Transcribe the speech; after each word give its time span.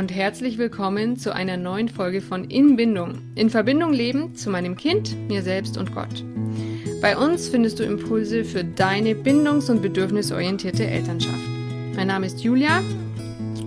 und 0.00 0.14
herzlich 0.14 0.56
willkommen 0.56 1.18
zu 1.18 1.34
einer 1.34 1.58
neuen 1.58 1.90
Folge 1.90 2.22
von 2.22 2.44
In 2.44 2.74
Bindung. 2.74 3.18
In 3.34 3.50
Verbindung 3.50 3.92
leben 3.92 4.34
zu 4.34 4.48
meinem 4.48 4.74
Kind, 4.74 5.14
mir 5.28 5.42
selbst 5.42 5.76
und 5.76 5.94
Gott. 5.94 6.24
Bei 7.02 7.18
uns 7.18 7.50
findest 7.50 7.78
du 7.78 7.82
Impulse 7.82 8.46
für 8.46 8.64
deine 8.64 9.14
bindungs- 9.14 9.70
und 9.70 9.82
bedürfnisorientierte 9.82 10.86
Elternschaft. 10.86 11.44
Mein 11.96 12.06
Name 12.06 12.24
ist 12.24 12.40
Julia 12.40 12.82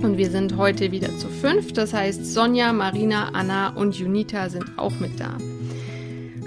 und 0.01 0.17
wir 0.17 0.31
sind 0.31 0.57
heute 0.57 0.91
wieder 0.91 1.15
zu 1.19 1.27
fünf. 1.27 1.71
Das 1.71 1.93
heißt, 1.93 2.25
Sonja, 2.25 2.73
Marina, 2.73 3.29
Anna 3.33 3.67
und 3.67 3.93
Junita 3.95 4.49
sind 4.49 4.65
auch 4.79 4.99
mit 4.99 5.19
da. 5.19 5.37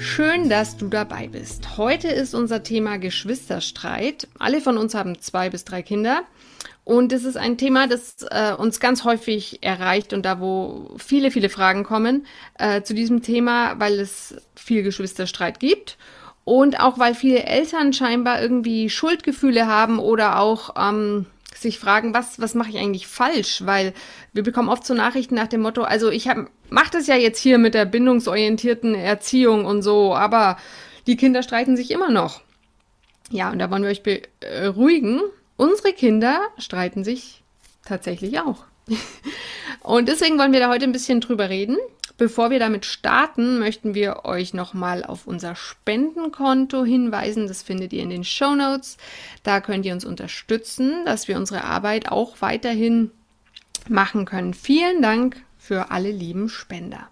Schön, 0.00 0.48
dass 0.48 0.77
du 0.77 0.89
dabei 0.89 1.29
bist. 1.29 1.79
Heute 1.79 2.09
ist 2.09 2.34
unser 2.34 2.64
Thema 2.64 2.96
Geschwisterstreit. 2.98 4.27
Alle 4.41 4.60
von 4.60 4.79
uns 4.79 4.96
haben 4.96 5.21
zwei 5.21 5.48
bis 5.48 5.65
drei 5.65 5.82
Kinder. 5.82 6.24
Und 6.86 7.10
das 7.10 7.24
ist 7.24 7.36
ein 7.36 7.58
Thema, 7.58 7.88
das 7.88 8.14
äh, 8.30 8.52
uns 8.52 8.78
ganz 8.78 9.02
häufig 9.02 9.58
erreicht 9.60 10.12
und 10.12 10.22
da, 10.24 10.38
wo 10.38 10.95
viele, 10.98 11.32
viele 11.32 11.48
Fragen 11.48 11.82
kommen 11.82 12.26
äh, 12.60 12.82
zu 12.82 12.95
diesem 12.95 13.22
Thema, 13.22 13.80
weil 13.80 13.98
es 13.98 14.36
viel 14.54 14.84
Geschwisterstreit 14.84 15.59
gibt 15.59 15.98
und 16.45 16.78
auch 16.78 16.96
weil 16.96 17.16
viele 17.16 17.42
Eltern 17.42 17.92
scheinbar 17.92 18.40
irgendwie 18.40 18.88
Schuldgefühle 18.88 19.66
haben 19.66 19.98
oder 19.98 20.38
auch 20.38 20.76
ähm, 20.78 21.26
sich 21.56 21.80
fragen, 21.80 22.14
was, 22.14 22.40
was 22.40 22.54
mache 22.54 22.70
ich 22.70 22.78
eigentlich 22.78 23.09
falsch? 23.09 23.66
Weil 23.66 23.92
wir 24.32 24.45
bekommen 24.45 24.68
oft 24.68 24.87
so 24.87 24.95
Nachrichten 24.95 25.34
nach 25.34 25.48
dem 25.48 25.62
Motto, 25.62 25.82
also 25.82 26.09
ich 26.10 26.28
mache 26.70 26.90
das 26.92 27.09
ja 27.09 27.16
jetzt 27.16 27.40
hier 27.40 27.59
mit 27.59 27.74
der 27.74 27.84
bindungsorientierten 27.84 28.95
Erziehung 28.95 29.64
und 29.64 29.82
so, 29.82 30.14
aber 30.14 30.56
die 31.09 31.16
Kinder 31.16 31.42
streiten 31.42 31.76
sich 31.76 31.90
immer 31.90 32.12
noch. 32.12 32.42
Ja, 33.32 33.50
und 33.50 33.59
da 33.59 33.73
wollen 33.73 33.82
wir 33.82 33.90
euch 33.90 34.04
beruhigen. 34.04 35.21
Unsere 35.57 35.93
Kinder 35.93 36.40
streiten 36.59 37.04
sich 37.04 37.43
tatsächlich 37.85 38.40
auch. 38.40 38.65
Und 39.80 40.09
deswegen 40.09 40.38
wollen 40.38 40.52
wir 40.52 40.60
da 40.60 40.68
heute 40.68 40.85
ein 40.85 40.93
bisschen 40.93 41.21
drüber 41.21 41.49
reden. 41.49 41.76
Bevor 42.18 42.51
wir 42.51 42.59
damit 42.59 42.87
starten, 42.87 43.59
möchten 43.59 43.95
wir 43.95 44.24
euch 44.24 44.54
nochmal 44.54 45.04
auf 45.04 45.27
unser 45.27 45.54
Spendenkonto 45.54 46.84
hinweisen. 46.84 47.46
Das 47.46 47.62
findet 47.62 47.93
ihr 47.93 48.02
in 48.02 48.10
den 48.10 48.24
Show 48.24 48.54
Notes. 48.54 48.96
Da 49.43 49.60
könnt 49.60 49.84
ihr 49.84 49.93
uns 49.93 50.04
unterstützen, 50.04 51.04
dass 51.04 51.29
wir 51.29 51.37
unsere 51.37 51.65
Arbeit 51.65 52.10
auch 52.10 52.40
weiterhin 52.40 53.10
machen 53.88 54.24
können. 54.24 54.54
Vielen 54.54 55.02
Dank 55.02 55.43
für 55.59 55.90
alle 55.90 56.10
lieben 56.10 56.49
Spender. 56.49 57.09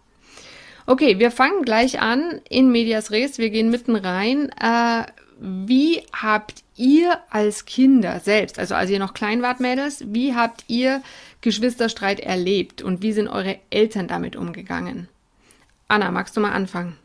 Okay, 0.86 1.18
wir 1.18 1.30
fangen 1.30 1.62
gleich 1.62 2.00
an 2.00 2.40
in 2.48 2.70
Medias 2.70 3.10
Res. 3.10 3.38
Wir 3.38 3.50
gehen 3.50 3.70
mitten 3.70 3.96
rein. 3.96 4.50
Äh, 4.60 5.04
wie 5.38 6.02
habt 6.12 6.62
ihr 6.76 7.18
als 7.30 7.64
Kinder 7.64 8.20
selbst, 8.20 8.58
also 8.58 8.74
als 8.74 8.90
ihr 8.90 8.98
noch 8.98 9.14
klein 9.14 9.42
wart, 9.42 9.60
Mädels, 9.60 10.04
wie 10.06 10.34
habt 10.34 10.64
ihr 10.68 11.02
Geschwisterstreit 11.40 12.20
erlebt 12.20 12.82
und 12.82 13.02
wie 13.02 13.12
sind 13.12 13.28
eure 13.28 13.58
Eltern 13.70 14.08
damit 14.08 14.36
umgegangen? 14.36 15.08
Anna, 15.88 16.10
magst 16.10 16.36
du 16.36 16.40
mal 16.40 16.52
anfangen? 16.52 16.96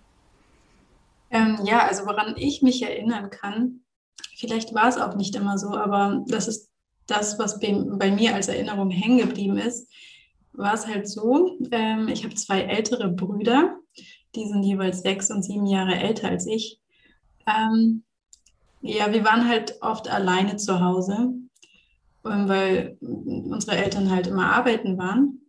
Ähm, 1.31 1.59
ja, 1.63 1.85
also 1.87 2.05
woran 2.05 2.35
ich 2.37 2.61
mich 2.61 2.81
erinnern 2.81 3.29
kann, 3.29 3.81
vielleicht 4.37 4.73
war 4.73 4.87
es 4.87 4.97
auch 4.97 5.15
nicht 5.15 5.35
immer 5.35 5.57
so, 5.57 5.75
aber 5.75 6.23
das 6.27 6.47
ist 6.47 6.69
das, 7.05 7.37
was 7.37 7.59
bei, 7.59 7.73
bei 7.73 8.11
mir 8.11 8.33
als 8.35 8.47
Erinnerung 8.47 8.89
hängen 8.89 9.19
geblieben 9.19 9.57
ist, 9.57 9.89
war 10.53 10.73
es 10.73 10.87
halt 10.87 11.07
so, 11.07 11.57
ähm, 11.71 12.07
ich 12.07 12.23
habe 12.23 12.35
zwei 12.35 12.61
ältere 12.61 13.09
Brüder, 13.09 13.77
die 14.35 14.47
sind 14.47 14.63
jeweils 14.63 15.01
sechs 15.01 15.31
und 15.31 15.43
sieben 15.43 15.65
Jahre 15.65 15.95
älter 15.95 16.29
als 16.29 16.45
ich. 16.47 16.79
Ähm, 17.47 18.03
ja, 18.81 19.11
wir 19.11 19.23
waren 19.25 19.47
halt 19.47 19.75
oft 19.81 20.09
alleine 20.09 20.57
zu 20.57 20.79
Hause, 20.79 21.33
ähm, 22.25 22.47
weil 22.47 22.97
unsere 23.01 23.77
Eltern 23.77 24.09
halt 24.09 24.27
immer 24.27 24.53
arbeiten 24.53 24.97
waren. 24.97 25.41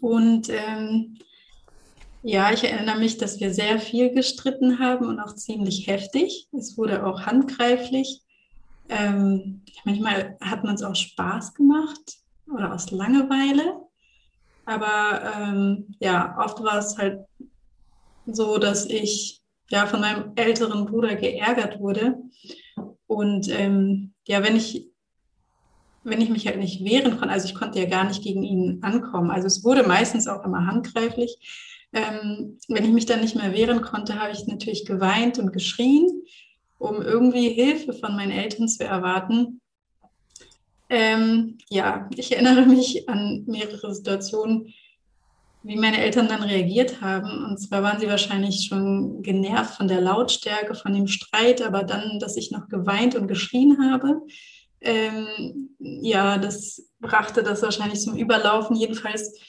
Und 0.00 0.48
ähm, 0.50 1.18
ja, 2.22 2.52
ich 2.52 2.64
erinnere 2.64 2.98
mich, 2.98 3.18
dass 3.18 3.38
wir 3.40 3.52
sehr 3.52 3.78
viel 3.78 4.10
gestritten 4.10 4.78
haben 4.78 5.06
und 5.06 5.20
auch 5.20 5.34
ziemlich 5.34 5.86
heftig. 5.86 6.48
Es 6.52 6.78
wurde 6.78 7.04
auch 7.04 7.26
handgreiflich. 7.26 8.22
Ähm, 8.88 9.62
manchmal 9.84 10.36
hat 10.40 10.64
man 10.64 10.74
es 10.74 10.82
auch 10.82 10.96
Spaß 10.96 11.54
gemacht 11.54 12.18
oder 12.50 12.72
aus 12.72 12.90
Langeweile. 12.90 13.80
Aber 14.64 15.34
ähm, 15.36 15.94
ja, 16.00 16.36
oft 16.38 16.62
war 16.62 16.78
es 16.78 16.96
halt 16.96 17.26
so, 18.26 18.56
dass 18.56 18.86
ich 18.86 19.43
ja 19.70 19.86
von 19.86 20.00
meinem 20.00 20.32
älteren 20.36 20.86
Bruder 20.86 21.14
geärgert 21.16 21.80
wurde. 21.80 22.16
Und 23.06 23.48
ähm, 23.48 24.12
ja, 24.26 24.42
wenn 24.42 24.56
ich, 24.56 24.88
wenn 26.02 26.20
ich 26.20 26.30
mich 26.30 26.46
halt 26.46 26.58
nicht 26.58 26.84
wehren 26.84 27.18
konnte, 27.18 27.30
also 27.30 27.46
ich 27.46 27.54
konnte 27.54 27.78
ja 27.78 27.86
gar 27.86 28.04
nicht 28.04 28.22
gegen 28.22 28.42
ihn 28.42 28.78
ankommen. 28.82 29.30
Also 29.30 29.46
es 29.46 29.64
wurde 29.64 29.82
meistens 29.86 30.28
auch 30.28 30.44
immer 30.44 30.66
handgreiflich. 30.66 31.38
Ähm, 31.92 32.58
wenn 32.68 32.84
ich 32.84 32.92
mich 32.92 33.06
dann 33.06 33.20
nicht 33.20 33.36
mehr 33.36 33.52
wehren 33.52 33.80
konnte, 33.80 34.18
habe 34.18 34.32
ich 34.32 34.46
natürlich 34.46 34.84
geweint 34.84 35.38
und 35.38 35.52
geschrien, 35.52 36.08
um 36.78 37.00
irgendwie 37.00 37.50
Hilfe 37.50 37.92
von 37.92 38.16
meinen 38.16 38.32
Eltern 38.32 38.68
zu 38.68 38.84
erwarten. 38.84 39.60
Ähm, 40.90 41.58
ja, 41.70 42.08
ich 42.16 42.32
erinnere 42.32 42.66
mich 42.66 43.08
an 43.08 43.44
mehrere 43.46 43.94
Situationen, 43.94 44.74
wie 45.64 45.76
meine 45.76 45.98
Eltern 45.98 46.28
dann 46.28 46.42
reagiert 46.42 47.00
haben. 47.00 47.44
Und 47.44 47.58
zwar 47.58 47.82
waren 47.82 47.98
sie 47.98 48.06
wahrscheinlich 48.06 48.66
schon 48.68 49.22
genervt 49.22 49.74
von 49.76 49.88
der 49.88 50.02
Lautstärke, 50.02 50.74
von 50.74 50.92
dem 50.92 51.06
Streit, 51.06 51.62
aber 51.62 51.84
dann, 51.84 52.18
dass 52.20 52.36
ich 52.36 52.50
noch 52.50 52.68
geweint 52.68 53.14
und 53.14 53.28
geschrien 53.28 53.78
habe. 53.90 54.20
Ähm, 54.82 55.70
ja, 55.78 56.36
das 56.36 56.90
brachte 57.00 57.42
das 57.42 57.62
wahrscheinlich 57.62 58.00
zum 58.00 58.14
Überlaufen. 58.14 58.76
Jedenfalls 58.76 59.40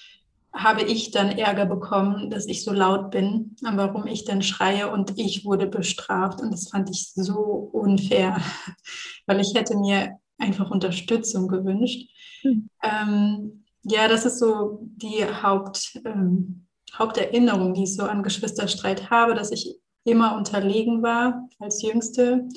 habe 0.54 0.84
ich 0.84 1.12
dann 1.12 1.38
Ärger 1.38 1.66
bekommen, 1.66 2.30
dass 2.30 2.48
ich 2.48 2.64
so 2.64 2.72
laut 2.72 3.12
bin, 3.12 3.58
warum 3.62 4.08
ich 4.08 4.24
dann 4.24 4.42
schreie 4.42 4.90
und 4.90 5.20
ich 5.20 5.44
wurde 5.44 5.68
bestraft. 5.68 6.40
Und 6.40 6.52
das 6.52 6.70
fand 6.70 6.90
ich 6.90 7.12
so 7.14 7.70
unfair, 7.74 8.40
weil 9.26 9.42
ich 9.42 9.54
hätte 9.54 9.76
mir 9.76 10.18
einfach 10.38 10.72
Unterstützung 10.72 11.50
gewünscht. 11.50 12.10
Mhm. 12.44 12.70
Ähm, 12.82 13.65
ja, 13.88 14.08
das 14.08 14.26
ist 14.26 14.40
so 14.40 14.80
die 14.96 15.24
Haupt, 15.26 16.02
ähm, 16.06 16.66
Haupterinnerung, 16.94 17.74
die 17.74 17.84
ich 17.84 17.96
so 17.96 18.04
an 18.04 18.24
Geschwisterstreit 18.24 19.10
habe, 19.10 19.36
dass 19.36 19.52
ich 19.52 19.78
immer 20.04 20.36
unterlegen 20.36 21.04
war 21.04 21.48
als 21.60 21.82
Jüngste, 21.82 22.48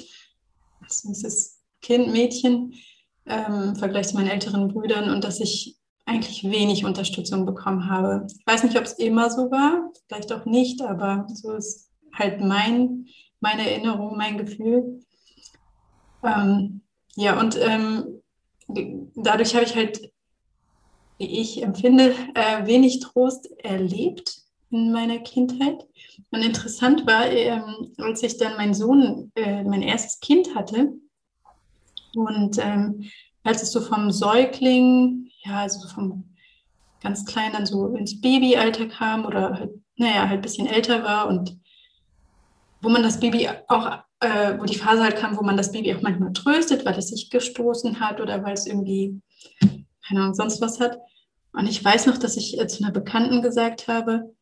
als 0.81 1.05
jüngstes 1.05 1.61
Kind, 1.83 2.13
Mädchen, 2.13 2.75
ähm, 3.27 3.71
im 3.71 3.77
Vergleich 3.77 4.09
zu 4.09 4.15
meinen 4.15 4.31
älteren 4.31 4.69
Brüdern 4.69 5.11
und 5.11 5.23
dass 5.23 5.41
ich 5.41 5.77
eigentlich 6.07 6.45
wenig 6.45 6.87
Unterstützung 6.87 7.45
bekommen 7.45 7.91
habe. 7.91 8.27
Ich 8.31 8.47
weiß 8.47 8.65
nicht, 8.65 8.79
ob 8.79 8.85
es 8.85 8.95
immer 8.95 9.31
so 9.31 9.51
war, 9.51 9.93
vielleicht 10.07 10.33
auch 10.33 10.47
nicht, 10.47 10.81
aber 10.81 11.27
so 11.29 11.53
ist 11.53 11.91
halt 12.15 12.41
mein, 12.41 13.07
meine 13.41 13.71
Erinnerung, 13.71 14.17
mein 14.17 14.39
Gefühl. 14.39 15.01
Ähm, 16.25 16.81
ja, 17.17 17.39
und 17.39 17.59
ähm, 17.61 18.23
dadurch 19.15 19.55
habe 19.55 19.65
ich 19.65 19.77
halt 19.77 20.11
ich 21.19 21.63
empfinde, 21.63 22.15
äh, 22.35 22.67
wenig 22.67 23.01
Trost 23.01 23.51
erlebt 23.65 24.43
in 24.71 24.93
meiner 24.93 25.19
Kindheit. 25.19 25.87
Und 26.31 26.43
interessant 26.43 27.07
war, 27.07 27.27
ähm, 27.27 27.93
als 27.99 28.23
ich 28.23 28.37
dann 28.37 28.57
meinen 28.57 28.75
Sohn, 28.75 29.33
äh, 29.35 29.65
mein 29.65 29.83
erstes 29.83 30.21
Kind 30.21 30.55
hatte, 30.55 30.93
und 32.15 32.59
ähm, 32.59 33.05
als 33.45 33.63
es 33.63 33.73
so 33.73 33.81
vom 33.81 34.11
Säugling, 34.11 35.31
ja, 35.45 35.61
also 35.61 35.87
vom 35.89 36.25
ganz 37.01 37.25
klein 37.25 37.53
dann 37.53 37.67
so 37.67 37.87
ins 37.95 38.21
Babyalter 38.21 38.87
kam 38.87 39.25
oder 39.25 39.59
halt, 39.59 39.71
naja, 39.97 40.29
halt 40.29 40.39
ein 40.39 40.43
bisschen 40.43 40.67
älter 40.67 41.03
war 41.05 41.29
und 41.29 41.59
wo 42.81 42.89
man 42.89 43.03
das 43.03 43.21
Baby 43.21 43.49
auch, 43.69 43.99
äh, 44.21 44.59
wo 44.59 44.65
die 44.65 44.77
Phase 44.77 45.03
halt 45.03 45.17
kam, 45.17 45.37
wo 45.37 45.43
man 45.43 45.57
das 45.57 45.73
Baby 45.73 45.95
auch 45.95 46.03
manchmal 46.03 46.33
tröstet, 46.33 46.85
weil 46.85 46.99
es 46.99 47.09
sich 47.09 47.31
gestoßen 47.31 48.01
hat 48.01 48.21
oder 48.21 48.43
weil 48.45 48.55
es 48.55 48.67
irgendwie 48.67 49.21
keine 50.09 50.23
Ahnung, 50.23 50.35
sonst 50.35 50.61
was 50.61 50.81
hat. 50.81 50.99
Und 51.53 51.69
ich 51.69 51.85
weiß 51.85 52.07
noch, 52.07 52.19
dass 52.19 52.37
ich 52.37 52.59
äh, 52.59 52.67
zu 52.67 52.83
einer 52.83 52.93
Bekannten 52.93 53.43
gesagt 53.43 53.89
habe, 53.89 54.35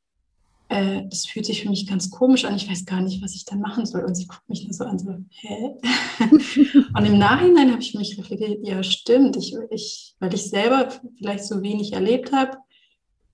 äh, 0.68 1.02
das 1.08 1.26
fühlt 1.26 1.46
sich 1.46 1.62
für 1.62 1.68
mich 1.68 1.86
ganz 1.86 2.10
komisch 2.10 2.44
an, 2.44 2.56
ich 2.56 2.68
weiß 2.68 2.86
gar 2.86 3.00
nicht, 3.00 3.22
was 3.22 3.34
ich 3.34 3.44
dann 3.44 3.60
machen 3.60 3.86
soll. 3.86 4.04
Und 4.04 4.14
sie 4.14 4.26
guckt 4.26 4.48
mich 4.48 4.64
nur 4.64 4.72
so 4.72 4.84
an, 4.84 4.98
so, 4.98 5.14
hä? 5.30 5.76
und 6.94 7.04
im 7.04 7.18
Nachhinein 7.18 7.70
habe 7.70 7.82
ich 7.82 7.94
mich 7.94 8.18
reflektiert, 8.18 8.66
ja, 8.66 8.82
stimmt, 8.82 9.36
ich, 9.36 9.54
ich, 9.70 10.14
weil 10.18 10.34
ich 10.34 10.50
selber 10.50 10.88
vielleicht 11.18 11.44
so 11.44 11.62
wenig 11.62 11.92
erlebt 11.92 12.32
habe, 12.32 12.58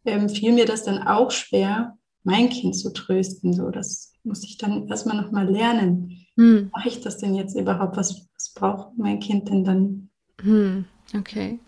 ähm, 0.04 0.28
fiel 0.28 0.52
mir 0.52 0.66
das 0.66 0.84
dann 0.84 1.06
auch 1.06 1.30
schwer, 1.30 1.96
mein 2.24 2.50
Kind 2.50 2.76
zu 2.76 2.92
trösten. 2.92 3.52
So, 3.52 3.70
das 3.70 4.12
muss 4.24 4.44
ich 4.44 4.58
dann 4.58 4.88
erstmal 4.88 5.16
nochmal 5.16 5.48
lernen. 5.48 6.26
Hm. 6.36 6.70
Mache 6.72 6.88
ich 6.88 7.00
das 7.00 7.18
denn 7.18 7.34
jetzt 7.34 7.56
überhaupt? 7.56 7.96
Was, 7.96 8.28
was 8.34 8.52
braucht 8.54 8.96
mein 8.96 9.20
Kind 9.20 9.48
denn 9.48 9.64
dann? 9.64 10.10
Hm. 10.40 10.84
Okay. 11.16 11.58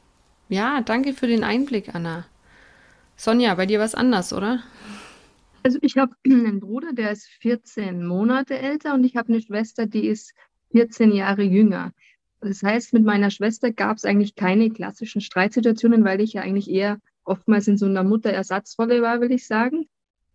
Ja, 0.48 0.82
danke 0.82 1.14
für 1.14 1.26
den 1.26 1.44
Einblick, 1.44 1.94
Anna. 1.94 2.26
Sonja, 3.16 3.54
bei 3.54 3.66
dir 3.66 3.80
was 3.80 3.94
anders, 3.94 4.32
oder? 4.32 4.62
Also 5.62 5.78
ich 5.80 5.96
habe 5.96 6.14
einen 6.26 6.60
Bruder, 6.60 6.92
der 6.92 7.10
ist 7.10 7.26
14 7.40 8.06
Monate 8.06 8.58
älter 8.58 8.94
und 8.94 9.04
ich 9.04 9.16
habe 9.16 9.32
eine 9.32 9.40
Schwester, 9.40 9.86
die 9.86 10.06
ist 10.06 10.34
14 10.72 11.12
Jahre 11.12 11.42
jünger. 11.42 11.92
Das 12.40 12.62
heißt, 12.62 12.92
mit 12.92 13.04
meiner 13.04 13.30
Schwester 13.30 13.72
gab 13.72 13.96
es 13.96 14.04
eigentlich 14.04 14.34
keine 14.34 14.70
klassischen 14.70 15.22
Streitsituationen, 15.22 16.04
weil 16.04 16.20
ich 16.20 16.34
ja 16.34 16.42
eigentlich 16.42 16.70
eher 16.70 16.98
oftmals 17.24 17.66
in 17.68 17.78
so 17.78 17.86
einer 17.86 18.04
Mutterersatzrolle 18.04 19.00
war, 19.00 19.20
will 19.20 19.32
ich 19.32 19.46
sagen. 19.46 19.88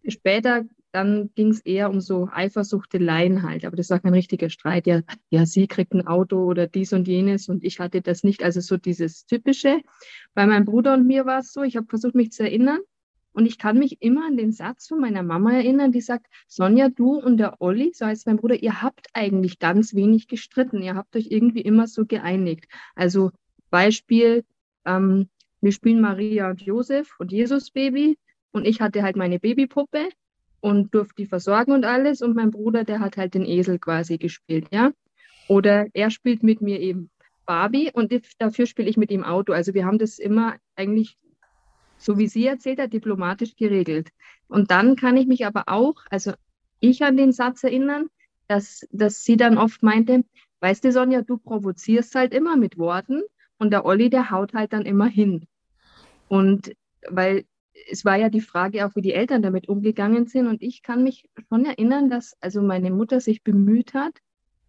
Später 0.07 0.65
dann 0.91 1.29
ging 1.35 1.49
es 1.49 1.61
eher 1.61 1.89
um 1.89 2.01
so 2.01 2.29
Eifersuchteleien 2.31 3.43
halt, 3.43 3.65
aber 3.65 3.75
das 3.75 3.89
war 3.89 3.99
kein 3.99 4.13
richtiger 4.13 4.49
Streit. 4.49 4.87
Ja, 4.87 5.01
ja, 5.29 5.45
sie 5.45 5.67
kriegt 5.67 5.93
ein 5.93 6.07
Auto 6.07 6.43
oder 6.43 6.67
dies 6.67 6.93
und 6.93 7.07
jenes 7.07 7.49
und 7.49 7.63
ich 7.63 7.79
hatte 7.79 8.01
das 8.01 8.23
nicht. 8.23 8.43
Also 8.43 8.61
so 8.61 8.77
dieses 8.77 9.25
Typische. 9.25 9.81
Bei 10.33 10.45
meinem 10.45 10.65
Bruder 10.65 10.93
und 10.93 11.05
mir 11.05 11.25
war 11.25 11.39
es 11.39 11.53
so, 11.53 11.61
ich 11.63 11.77
habe 11.77 11.87
versucht, 11.87 12.15
mich 12.15 12.31
zu 12.31 12.43
erinnern 12.43 12.79
und 13.33 13.45
ich 13.45 13.57
kann 13.57 13.77
mich 13.77 14.01
immer 14.01 14.25
an 14.25 14.37
den 14.37 14.51
Satz 14.51 14.87
von 14.87 14.99
meiner 14.99 15.23
Mama 15.23 15.53
erinnern, 15.53 15.91
die 15.91 16.01
sagt, 16.01 16.27
Sonja, 16.47 16.89
du 16.89 17.19
und 17.19 17.37
der 17.37 17.61
Olli, 17.61 17.91
so 17.93 18.05
heißt 18.05 18.25
mein 18.25 18.37
Bruder, 18.37 18.61
ihr 18.61 18.81
habt 18.81 19.07
eigentlich 19.13 19.59
ganz 19.59 19.93
wenig 19.93 20.27
gestritten. 20.27 20.81
Ihr 20.81 20.95
habt 20.95 21.15
euch 21.15 21.27
irgendwie 21.29 21.61
immer 21.61 21.87
so 21.87 22.05
geeinigt. 22.05 22.67
Also 22.95 23.31
Beispiel, 23.69 24.43
ähm, 24.85 25.29
wir 25.61 25.71
spielen 25.71 26.01
Maria 26.01 26.49
und 26.49 26.61
Josef 26.61 27.19
und 27.19 27.31
Jesus 27.31 27.71
Baby 27.71 28.17
und 28.51 28.65
ich 28.65 28.81
hatte 28.81 29.03
halt 29.03 29.15
meine 29.15 29.39
Babypuppe 29.39 30.09
und 30.61 30.93
durfte 30.93 31.15
die 31.17 31.25
versorgen 31.25 31.71
und 31.71 31.85
alles. 31.85 32.21
Und 32.21 32.35
mein 32.35 32.51
Bruder, 32.51 32.83
der 32.83 32.99
hat 32.99 33.17
halt 33.17 33.33
den 33.33 33.45
Esel 33.45 33.79
quasi 33.79 34.17
gespielt, 34.17 34.67
ja. 34.71 34.91
Oder 35.47 35.87
er 35.93 36.11
spielt 36.11 36.43
mit 36.43 36.61
mir 36.61 36.79
eben 36.79 37.09
Barbie 37.45 37.89
und 37.91 38.13
dafür 38.37 38.67
spiele 38.67 38.89
ich 38.89 38.97
mit 38.97 39.09
ihm 39.09 39.23
Auto. 39.23 39.53
Also 39.53 39.73
wir 39.73 39.85
haben 39.85 39.97
das 39.97 40.19
immer 40.19 40.55
eigentlich, 40.75 41.17
so 41.97 42.19
wie 42.19 42.27
sie 42.27 42.45
erzählt 42.45 42.79
hat, 42.79 42.93
diplomatisch 42.93 43.55
geregelt. 43.55 44.09
Und 44.47 44.69
dann 44.69 44.95
kann 44.95 45.17
ich 45.17 45.25
mich 45.25 45.45
aber 45.45 45.63
auch, 45.67 45.95
also 46.11 46.33
ich 46.79 47.03
an 47.03 47.17
den 47.17 47.31
Satz 47.31 47.63
erinnern, 47.63 48.07
dass, 48.47 48.87
dass 48.91 49.23
sie 49.23 49.37
dann 49.37 49.57
oft 49.57 49.81
meinte, 49.81 50.23
weißt 50.59 50.83
du, 50.83 50.91
Sonja, 50.91 51.21
du 51.21 51.37
provozierst 51.37 52.13
halt 52.15 52.33
immer 52.33 52.55
mit 52.55 52.77
Worten 52.77 53.23
und 53.57 53.71
der 53.71 53.85
Olli, 53.85 54.09
der 54.09 54.29
haut 54.29 54.53
halt 54.53 54.73
dann 54.73 54.85
immer 54.85 55.07
hin. 55.07 55.47
Und 56.27 56.73
weil 57.07 57.45
es 57.89 58.05
war 58.05 58.17
ja 58.17 58.29
die 58.29 58.41
Frage 58.41 58.85
auch, 58.85 58.95
wie 58.95 59.01
die 59.01 59.13
Eltern 59.13 59.41
damit 59.41 59.69
umgegangen 59.69 60.27
sind. 60.27 60.47
Und 60.47 60.61
ich 60.61 60.81
kann 60.81 61.03
mich 61.03 61.29
schon 61.49 61.65
erinnern, 61.65 62.09
dass 62.09 62.35
also 62.41 62.61
meine 62.61 62.91
Mutter 62.91 63.19
sich 63.19 63.43
bemüht 63.43 63.93
hat, 63.93 64.13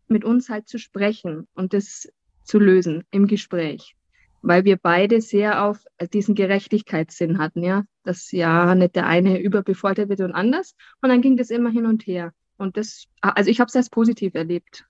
mit 0.09 0.25
uns 0.25 0.49
halt 0.49 0.69
zu 0.69 0.79
sprechen 0.79 1.47
und 1.55 1.73
das 1.73 2.09
zu 2.45 2.59
lösen 2.59 3.05
im 3.11 3.27
Gespräch. 3.27 3.97
Weil 4.43 4.65
wir 4.65 4.77
beide 4.77 5.21
sehr 5.21 5.65
auf 5.65 5.85
diesen 6.13 6.35
Gerechtigkeitssinn 6.35 7.39
hatten, 7.39 7.63
ja, 7.63 7.85
dass 8.05 8.33
ja 8.33 8.75
nicht 8.75 8.97
der 8.97 9.07
eine 9.07 9.41
überbefordert 9.41 10.09
wird 10.09 10.21
und 10.21 10.33
anders. 10.33 10.75
Und 11.03 11.11
dann 11.11 11.21
ging 11.21 11.37
das 11.37 11.51
immer 11.51 11.71
hin 11.71 11.87
und 11.87 12.07
her. 12.07 12.33
Und 12.57 12.77
das, 12.77 13.07
also 13.21 13.51
ich 13.51 13.61
habe 13.61 13.69
es 13.69 13.77
als 13.77 13.91
positiv 13.91 14.35
erlebt, 14.35 14.87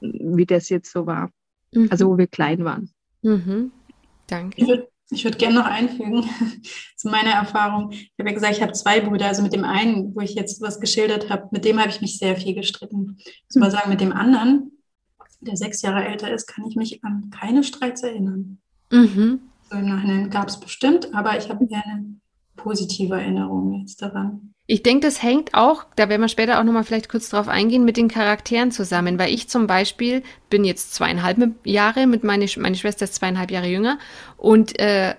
wie 0.00 0.46
das 0.46 0.68
jetzt 0.68 0.92
so 0.92 1.06
war. 1.06 1.30
Mhm. 1.72 1.88
Also 1.90 2.08
wo 2.08 2.18
wir 2.18 2.26
klein 2.26 2.64
waren. 2.64 2.90
Mhm. 3.22 3.72
Danke. 4.26 4.88
Ich 5.10 5.24
würde 5.24 5.38
gerne 5.38 5.54
noch 5.54 5.66
einfügen 5.66 6.28
zu 6.96 7.08
meiner 7.08 7.30
Erfahrung. 7.30 7.92
Ich 7.92 8.12
habe 8.18 8.28
ja 8.28 8.34
gesagt, 8.34 8.56
ich 8.56 8.62
habe 8.62 8.72
zwei 8.72 9.00
Brüder. 9.00 9.26
Also 9.26 9.42
mit 9.42 9.54
dem 9.54 9.64
einen, 9.64 10.14
wo 10.14 10.20
ich 10.20 10.34
jetzt 10.34 10.60
was 10.60 10.80
geschildert 10.80 11.30
habe, 11.30 11.48
mit 11.50 11.64
dem 11.64 11.80
habe 11.80 11.88
ich 11.88 12.00
mich 12.00 12.18
sehr 12.18 12.36
viel 12.36 12.54
gestritten. 12.54 13.16
Ich 13.18 13.44
muss 13.48 13.56
mal 13.56 13.70
sagen, 13.70 13.88
mit 13.88 14.00
dem 14.00 14.12
anderen, 14.12 14.72
der 15.40 15.56
sechs 15.56 15.80
Jahre 15.82 16.04
älter 16.04 16.32
ist, 16.32 16.46
kann 16.46 16.66
ich 16.66 16.76
mich 16.76 17.02
an 17.04 17.30
keine 17.30 17.64
Streits 17.64 18.02
erinnern. 18.02 18.58
Mhm. 18.90 19.40
So 19.70 19.76
Im 19.76 19.86
Nachhinein 19.86 20.30
gab 20.30 20.48
es 20.48 20.60
bestimmt, 20.60 21.14
aber 21.14 21.38
ich 21.38 21.48
habe 21.48 21.66
eine 21.70 22.20
positive 22.56 23.14
Erinnerung 23.14 23.80
jetzt 23.80 24.02
daran. 24.02 24.54
Ich 24.70 24.82
denke, 24.82 25.06
das 25.06 25.22
hängt 25.22 25.54
auch, 25.54 25.86
da 25.96 26.10
werden 26.10 26.20
wir 26.20 26.28
später 26.28 26.60
auch 26.60 26.62
nochmal 26.62 26.84
vielleicht 26.84 27.08
kurz 27.08 27.30
drauf 27.30 27.48
eingehen, 27.48 27.86
mit 27.86 27.96
den 27.96 28.08
Charakteren 28.08 28.70
zusammen, 28.70 29.18
weil 29.18 29.32
ich 29.32 29.48
zum 29.48 29.66
Beispiel 29.66 30.22
bin 30.50 30.62
jetzt 30.62 30.94
zweieinhalb 30.94 31.38
Jahre, 31.64 32.06
mit 32.06 32.22
meine, 32.22 32.46
meine 32.58 32.76
Schwester 32.76 33.04
ist 33.04 33.14
zweieinhalb 33.14 33.50
Jahre 33.50 33.66
jünger 33.66 33.98
und 34.36 34.78
äh, 34.78 35.14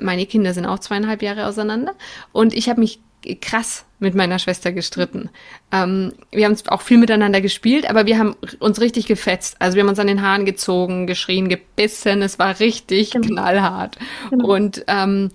meine 0.00 0.24
Kinder 0.24 0.54
sind 0.54 0.64
auch 0.64 0.78
zweieinhalb 0.78 1.20
Jahre 1.20 1.46
auseinander 1.46 1.94
und 2.32 2.54
ich 2.54 2.70
habe 2.70 2.80
mich 2.80 2.98
krass 3.42 3.84
mit 3.98 4.14
meiner 4.14 4.38
Schwester 4.38 4.72
gestritten. 4.72 5.28
Ähm, 5.70 6.14
wir 6.30 6.46
haben 6.46 6.56
auch 6.68 6.80
viel 6.80 6.96
miteinander 6.96 7.42
gespielt, 7.42 7.90
aber 7.90 8.06
wir 8.06 8.18
haben 8.18 8.36
uns 8.58 8.80
richtig 8.80 9.06
gefetzt. 9.06 9.56
Also 9.58 9.76
wir 9.76 9.82
haben 9.82 9.90
uns 9.90 9.98
an 9.98 10.06
den 10.06 10.22
Haaren 10.22 10.46
gezogen, 10.46 11.06
geschrien, 11.06 11.50
gebissen. 11.50 12.22
Es 12.22 12.38
war 12.38 12.58
richtig 12.58 13.10
genau. 13.10 13.26
knallhart. 13.26 13.98
Genau. 14.30 14.54
Und 14.54 14.82
ähm, 14.86 15.30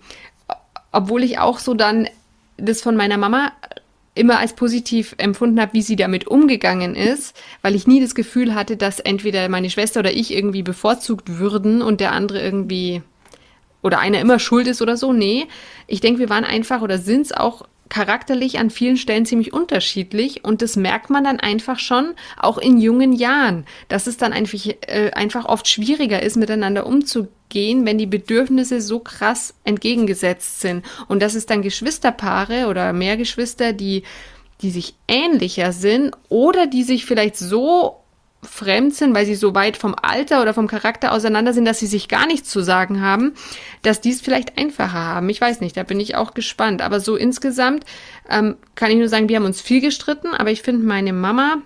obwohl 0.92 1.24
ich 1.24 1.38
auch 1.38 1.60
so 1.60 1.76
dann 1.76 2.08
das 2.62 2.82
von 2.82 2.96
meiner 2.96 3.18
Mama 3.18 3.52
immer 4.14 4.40
als 4.40 4.54
positiv 4.54 5.16
empfunden 5.18 5.60
habe, 5.62 5.74
wie 5.74 5.82
sie 5.82 5.96
damit 5.96 6.28
umgegangen 6.28 6.96
ist, 6.96 7.36
weil 7.62 7.76
ich 7.76 7.88
nie 7.88 8.02
das 8.02 8.14
Gefühl 8.14 8.54
hatte, 8.56 8.76
dass 8.76 9.00
entweder 9.00 9.48
meine 9.48 9.70
Schwester 9.70 10.02
oder 10.02 10.12
ich 10.12 10.34
irgendwie 10.34 10.64
bevorzugt 10.64 11.40
würden 11.40 11.82
und 11.82 12.02
der 12.02 12.12
andere 12.12 12.42
irgendwie 12.42 13.02
oder 13.82 14.00
einer 14.00 14.20
immer 14.20 14.38
schuld 14.38 14.68
ist 14.68 14.82
oder 14.82 14.98
so. 14.98 15.14
Nee, 15.14 15.48
ich 15.88 16.02
denke, 16.02 16.20
wir 16.20 16.30
waren 16.30 16.44
einfach 16.44 16.82
oder 16.82 16.98
sind 16.98 17.22
es 17.22 17.32
auch 17.32 17.64
charakterlich 17.92 18.58
an 18.58 18.70
vielen 18.70 18.96
Stellen 18.96 19.26
ziemlich 19.26 19.52
unterschiedlich 19.52 20.46
und 20.46 20.62
das 20.62 20.78
merkt 20.78 21.10
man 21.10 21.26
dann 21.26 21.42
einfach 21.42 21.78
schon 21.78 22.14
auch 22.38 22.58
in 22.58 22.80
jungen 22.80 23.12
Jahren, 23.12 23.66
dass 23.90 24.08
es 24.08 24.16
dann 24.16 24.32
einfach, 24.32 24.66
äh, 24.88 25.12
einfach 25.12 25.44
oft 25.44 25.68
schwieriger 25.68 26.24
ist, 26.24 26.38
miteinander 26.38 26.86
umzugehen, 26.88 27.86
wenn 27.86 27.98
die 27.98 28.06
Bedürfnisse 28.06 28.80
so 28.80 29.00
krass 29.00 29.56
entgegengesetzt 29.66 30.62
sind. 30.62 30.86
Und 31.10 31.22
dass 31.22 31.36
es 31.36 31.48
dann 31.48 31.62
Geschwisterpaare 31.62 32.68
oder 32.68 32.94
mehr 32.94 33.18
Geschwister, 33.18 33.74
die 33.74 34.04
die 34.62 34.70
sich 34.70 34.94
ähnlicher 35.08 35.72
sind 35.72 36.12
oder 36.30 36.68
die 36.68 36.84
sich 36.84 37.06
vielleicht 37.06 37.36
so 37.36 38.01
fremd 38.44 38.96
sind, 38.96 39.14
weil 39.14 39.26
sie 39.26 39.36
so 39.36 39.54
weit 39.54 39.78
vom 39.78 39.96
Alter 40.02 40.42
oder 40.42 40.54
vom 40.54 40.68
Charakter 40.68 41.12
auseinander 41.12 41.54
sind, 41.54 41.66
dass 41.66 41.80
sie 41.80 41.88
sich 41.88 42.08
gar 42.08 42.26
nichts 42.26 42.50
zu 42.50 42.62
sagen 42.62 43.02
haben, 43.02 43.34
dass 43.84 44.02
die 44.02 44.12
es 44.12 44.22
vielleicht 44.22 44.58
einfacher 44.58 44.94
haben. 44.94 45.30
Ich 45.30 45.40
weiß 45.40 45.62
nicht, 45.62 45.78
da 45.78 45.84
bin 45.84 46.00
ich 46.00 46.16
auch 46.16 46.34
gespannt. 46.34 46.82
Aber 46.82 47.00
so 47.00 47.16
insgesamt 47.16 47.86
ähm, 48.30 48.56
kann 48.76 48.92
ich 48.92 48.98
nur 48.98 49.10
sagen, 49.10 49.30
wir 49.30 49.36
haben 49.36 49.46
uns 49.46 49.62
viel 49.62 49.82
gestritten, 49.82 50.34
aber 50.34 50.52
ich 50.52 50.64
finde, 50.64 50.86
meine 50.86 51.14
Mama 51.14 51.58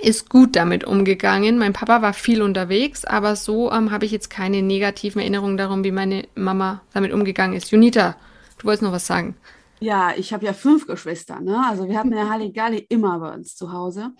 ist 0.00 0.28
gut 0.28 0.54
damit 0.54 0.84
umgegangen. 0.84 1.58
Mein 1.58 1.72
Papa 1.72 2.02
war 2.02 2.12
viel 2.12 2.42
unterwegs, 2.42 3.04
aber 3.04 3.34
so 3.34 3.72
ähm, 3.72 3.90
habe 3.90 4.04
ich 4.04 4.12
jetzt 4.12 4.30
keine 4.30 4.62
negativen 4.62 5.20
Erinnerungen 5.20 5.56
darum, 5.56 5.82
wie 5.82 5.90
meine 5.90 6.28
Mama 6.36 6.82
damit 6.94 7.12
umgegangen 7.12 7.56
ist. 7.56 7.72
Junita, 7.72 8.16
du 8.58 8.66
wolltest 8.66 8.82
noch 8.82 8.92
was 8.92 9.06
sagen. 9.06 9.34
Ja, 9.80 10.12
ich 10.16 10.32
habe 10.32 10.44
ja 10.44 10.52
fünf 10.52 10.86
Geschwister, 10.86 11.40
ne? 11.40 11.64
Also 11.66 11.88
wir 11.88 11.98
hatten 11.98 12.12
ja 12.12 12.28
Halligalli 12.28 12.78
immer 12.88 13.20
bei 13.20 13.32
uns 13.32 13.54
zu 13.54 13.72
Hause. 13.72 14.10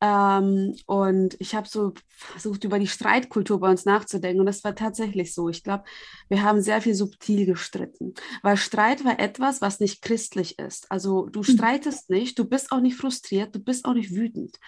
Ähm, 0.00 0.76
und 0.86 1.36
ich 1.40 1.54
habe 1.54 1.68
so 1.68 1.92
versucht, 2.06 2.62
über 2.64 2.78
die 2.78 2.86
Streitkultur 2.86 3.58
bei 3.58 3.68
uns 3.68 3.84
nachzudenken. 3.84 4.40
Und 4.40 4.46
das 4.46 4.62
war 4.62 4.74
tatsächlich 4.74 5.34
so. 5.34 5.48
Ich 5.48 5.64
glaube, 5.64 5.84
wir 6.28 6.42
haben 6.42 6.62
sehr 6.62 6.80
viel 6.80 6.94
subtil 6.94 7.46
gestritten. 7.46 8.14
Weil 8.42 8.56
Streit 8.56 9.04
war 9.04 9.18
etwas, 9.18 9.60
was 9.60 9.80
nicht 9.80 10.02
christlich 10.02 10.58
ist. 10.58 10.90
Also 10.90 11.26
du 11.26 11.40
mhm. 11.40 11.44
streitest 11.44 12.08
nicht, 12.08 12.38
du 12.38 12.44
bist 12.44 12.70
auch 12.70 12.80
nicht 12.80 12.96
frustriert, 12.96 13.54
du 13.54 13.58
bist 13.58 13.84
auch 13.84 13.94
nicht 13.94 14.14
wütend. 14.14 14.58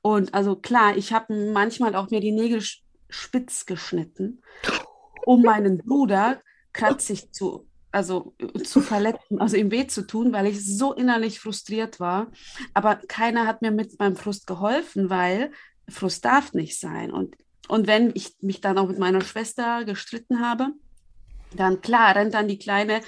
Und 0.00 0.32
also 0.32 0.56
klar, 0.56 0.96
ich 0.96 1.12
habe 1.12 1.52
manchmal 1.52 1.94
auch 1.94 2.10
mir 2.10 2.20
die 2.20 2.32
Nägel 2.32 2.62
spitz 3.10 3.66
geschnitten, 3.66 4.40
um 5.26 5.42
meinen 5.42 5.78
Bruder 5.78 6.40
kratzig 6.72 7.32
zu 7.32 7.66
also 7.94 8.34
äh, 8.38 8.62
zu 8.62 8.80
verletzen, 8.80 9.40
also 9.40 9.56
ihm 9.56 9.70
weh 9.70 9.86
zu 9.86 10.06
tun, 10.06 10.32
weil 10.32 10.46
ich 10.46 10.64
so 10.64 10.92
innerlich 10.92 11.40
frustriert 11.40 12.00
war. 12.00 12.30
Aber 12.74 12.96
keiner 13.08 13.46
hat 13.46 13.62
mir 13.62 13.70
mit 13.70 13.98
meinem 13.98 14.16
Frust 14.16 14.46
geholfen, 14.46 15.10
weil 15.10 15.52
Frust 15.88 16.24
darf 16.24 16.52
nicht 16.52 16.78
sein. 16.78 17.10
Und, 17.10 17.36
und 17.68 17.86
wenn 17.86 18.12
ich 18.14 18.36
mich 18.40 18.60
dann 18.60 18.78
auch 18.78 18.88
mit 18.88 18.98
meiner 18.98 19.20
Schwester 19.20 19.84
gestritten 19.84 20.40
habe, 20.40 20.68
dann 21.54 21.80
klar, 21.80 22.16
rennt 22.16 22.34
dann 22.34 22.48
die 22.48 22.58
Kleine 22.58 23.00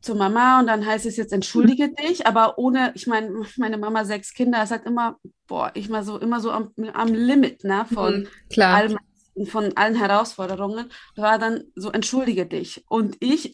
zur 0.00 0.16
Mama 0.16 0.60
und 0.60 0.66
dann 0.66 0.84
heißt 0.84 1.06
es 1.06 1.16
jetzt 1.16 1.32
entschuldige 1.32 1.90
dich, 1.90 2.26
aber 2.26 2.58
ohne, 2.58 2.92
ich 2.94 3.06
meine, 3.06 3.46
meine 3.56 3.78
Mama 3.78 4.04
sechs 4.04 4.34
Kinder, 4.34 4.62
es 4.62 4.70
hat 4.70 4.84
immer, 4.84 5.18
boah, 5.46 5.70
ich 5.74 5.88
mal 5.88 6.04
so 6.04 6.18
immer 6.18 6.40
so 6.40 6.50
am, 6.50 6.72
am 6.92 7.14
Limit, 7.14 7.64
ne, 7.64 7.86
von 7.92 8.20
mhm, 8.20 8.28
klar. 8.50 8.76
allem 8.76 8.98
von 9.46 9.76
allen 9.76 9.96
Herausforderungen, 9.96 10.92
war 11.16 11.38
dann 11.38 11.64
so 11.74 11.90
entschuldige 11.90 12.46
dich 12.46 12.84
und 12.88 13.16
ich 13.18 13.52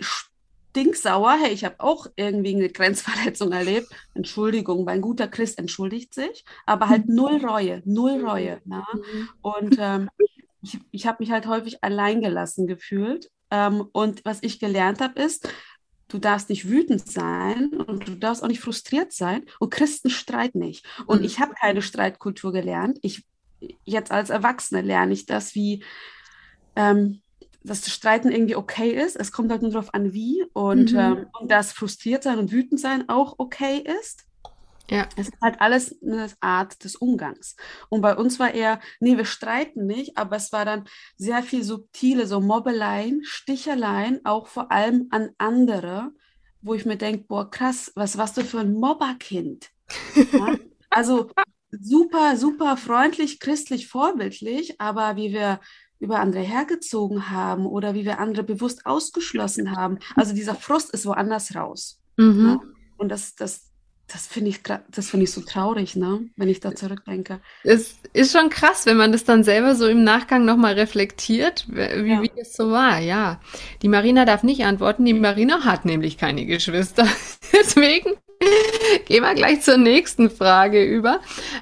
stinksauer, 0.70 1.36
hey, 1.40 1.52
ich 1.52 1.64
habe 1.64 1.76
auch 1.78 2.06
irgendwie 2.16 2.54
eine 2.54 2.68
Grenzverletzung 2.68 3.52
erlebt. 3.52 3.88
Entschuldigung, 4.14 4.84
mein 4.84 5.00
guter 5.00 5.28
Christ 5.28 5.58
entschuldigt 5.58 6.14
sich, 6.14 6.44
aber 6.66 6.88
halt 6.88 7.08
mhm. 7.08 7.14
null 7.16 7.44
Reue, 7.44 7.82
null 7.84 8.24
Reue. 8.24 8.60
Ne? 8.64 8.84
Und 9.42 9.76
ähm, 9.78 10.08
ich, 10.62 10.78
ich 10.90 11.06
habe 11.06 11.18
mich 11.20 11.30
halt 11.30 11.46
häufig 11.46 11.82
alleingelassen 11.82 12.66
gefühlt. 12.66 13.30
Ähm, 13.50 13.86
und 13.92 14.24
was 14.24 14.38
ich 14.42 14.60
gelernt 14.60 15.00
habe, 15.00 15.20
ist, 15.20 15.48
du 16.08 16.18
darfst 16.18 16.48
nicht 16.48 16.68
wütend 16.68 17.08
sein 17.08 17.70
und 17.72 18.06
du 18.06 18.14
darfst 18.14 18.42
auch 18.42 18.48
nicht 18.48 18.60
frustriert 18.60 19.12
sein. 19.12 19.44
Und 19.58 19.70
Christen 19.70 20.10
streiten 20.10 20.58
nicht. 20.58 20.86
Und 21.06 21.20
mhm. 21.20 21.26
ich 21.26 21.40
habe 21.40 21.54
keine 21.54 21.82
Streitkultur 21.82 22.52
gelernt. 22.52 22.98
Ich 23.02 23.24
jetzt 23.84 24.10
als 24.10 24.30
Erwachsene 24.30 24.80
lerne 24.80 25.12
ich 25.12 25.26
das, 25.26 25.54
wie 25.54 25.84
ähm, 26.76 27.20
dass 27.62 27.82
das 27.82 27.92
Streiten 27.92 28.30
irgendwie 28.30 28.56
okay 28.56 28.90
ist. 28.90 29.16
Es 29.16 29.32
kommt 29.32 29.50
halt 29.50 29.62
nur 29.62 29.70
darauf 29.70 29.94
an, 29.94 30.12
wie. 30.12 30.44
Und, 30.52 30.92
mhm. 30.92 30.98
ähm, 30.98 31.26
und 31.38 31.50
dass 31.50 31.72
frustriert 31.72 32.22
sein 32.22 32.38
und 32.38 32.52
wütend 32.52 32.80
sein 32.80 33.08
auch 33.08 33.34
okay 33.38 33.84
ist. 34.00 34.24
Ja. 34.90 35.08
Es 35.16 35.28
ist 35.28 35.40
halt 35.40 35.60
alles 35.60 35.96
eine 36.02 36.28
Art 36.40 36.82
des 36.82 36.96
Umgangs. 36.96 37.54
Und 37.90 38.00
bei 38.00 38.16
uns 38.16 38.40
war 38.40 38.52
eher, 38.52 38.80
nee, 38.98 39.16
wir 39.16 39.24
streiten 39.24 39.86
nicht, 39.86 40.18
aber 40.18 40.36
es 40.36 40.52
war 40.52 40.64
dann 40.64 40.84
sehr 41.16 41.44
viel 41.44 41.62
subtile, 41.62 42.26
so 42.26 42.40
Mobbeleien, 42.40 43.22
Sticheleien, 43.22 44.20
auch 44.24 44.48
vor 44.48 44.72
allem 44.72 45.06
an 45.10 45.30
andere, 45.38 46.10
wo 46.60 46.74
ich 46.74 46.86
mir 46.86 46.96
denke, 46.96 47.24
boah, 47.28 47.48
krass, 47.48 47.92
was 47.94 48.18
warst 48.18 48.36
du 48.36 48.42
für 48.42 48.60
ein 48.60 48.74
Mobberkind? 48.74 49.70
Ja? 50.32 50.56
Also 50.92 51.30
super, 51.70 52.36
super 52.36 52.76
freundlich, 52.76 53.38
christlich, 53.38 53.86
vorbildlich, 53.86 54.80
aber 54.80 55.14
wie 55.14 55.32
wir 55.32 55.60
über 56.00 56.18
andere 56.18 56.42
hergezogen 56.42 57.30
haben 57.30 57.66
oder 57.66 57.94
wie 57.94 58.04
wir 58.04 58.18
andere 58.18 58.42
bewusst 58.42 58.86
ausgeschlossen 58.86 59.76
haben. 59.76 59.98
Also 60.16 60.34
dieser 60.34 60.54
Frust 60.54 60.90
ist 60.90 61.06
woanders 61.06 61.54
raus. 61.54 62.00
Mhm. 62.16 62.46
Ja? 62.46 62.60
Und 62.96 63.10
das, 63.10 63.34
das, 63.34 63.70
das 64.08 64.26
finde 64.26 64.50
ich, 64.50 64.62
das 64.62 65.10
finde 65.10 65.24
ich 65.24 65.32
so 65.32 65.42
traurig, 65.42 65.96
ne? 65.96 66.26
wenn 66.36 66.48
ich 66.48 66.60
da 66.60 66.74
zurückdenke. 66.74 67.40
Es 67.64 67.96
ist 68.14 68.32
schon 68.32 68.48
krass, 68.48 68.86
wenn 68.86 68.96
man 68.96 69.12
das 69.12 69.24
dann 69.24 69.44
selber 69.44 69.74
so 69.74 69.86
im 69.86 70.02
Nachgang 70.02 70.46
nochmal 70.46 70.74
reflektiert, 70.74 71.66
wie, 71.68 72.10
ja. 72.10 72.22
wie 72.22 72.32
es 72.36 72.54
so 72.54 72.70
war, 72.70 72.98
ja. 72.98 73.38
Die 73.82 73.88
Marina 73.88 74.24
darf 74.24 74.42
nicht 74.42 74.64
antworten, 74.64 75.04
die 75.04 75.14
Marina 75.14 75.64
hat 75.64 75.84
nämlich 75.84 76.16
keine 76.16 76.46
Geschwister. 76.46 77.06
Deswegen 77.52 78.16
gehen 79.04 79.22
wir 79.22 79.34
gleich 79.34 79.60
zur 79.60 79.76
nächsten 79.76 80.30
Frage 80.30 80.82
über. 80.82 81.20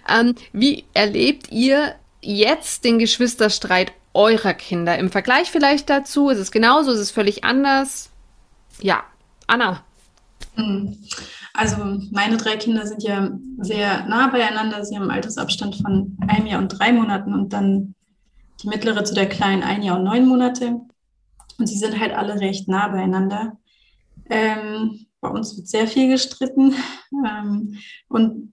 Ähm, 0.09 0.37
wie 0.52 0.85
erlebt 0.95 1.50
ihr 1.50 1.97
jetzt 2.21 2.85
den 2.85 2.99
Geschwisterstreit 2.99 3.92
eurer 4.18 4.52
Kinder? 4.52 4.98
Im 4.98 5.10
Vergleich 5.10 5.50
vielleicht 5.50 5.88
dazu? 5.88 6.28
Ist 6.28 6.38
es 6.38 6.50
genauso? 6.50 6.90
Ist 6.90 6.98
es 6.98 7.10
völlig 7.10 7.44
anders? 7.44 8.10
Ja, 8.80 9.04
Anna. 9.46 9.84
Hm. 10.56 10.98
Also 11.54 11.76
meine 12.10 12.37
drei 12.37 12.56
Kinder 12.56 12.87
sind 12.87 13.02
ja 13.02 13.30
sehr 13.58 14.04
nah 14.06 14.28
beieinander. 14.28 14.84
Sie 14.84 14.96
haben 14.96 15.04
einen 15.04 15.12
Altersabstand 15.12 15.76
von 15.76 16.16
einem 16.26 16.46
Jahr 16.46 16.60
und 16.60 16.68
drei 16.68 16.92
Monaten 16.92 17.32
und 17.32 17.52
dann 17.52 17.94
die 18.62 18.68
mittlere 18.68 19.04
zu 19.04 19.14
der 19.14 19.28
kleinen 19.28 19.62
ein 19.62 19.82
Jahr 19.82 19.98
und 19.98 20.04
neun 20.04 20.26
Monate. 20.26 20.80
Und 21.58 21.66
sie 21.66 21.78
sind 21.78 21.98
halt 21.98 22.12
alle 22.12 22.40
recht 22.40 22.68
nah 22.68 22.88
beieinander. 22.88 23.56
Ähm, 24.30 25.06
bei 25.20 25.28
uns 25.28 25.56
wird 25.56 25.68
sehr 25.68 25.87
viel 25.87 26.08
gestritten. 26.08 26.75
Ähm, 27.26 27.78
und 28.08 28.52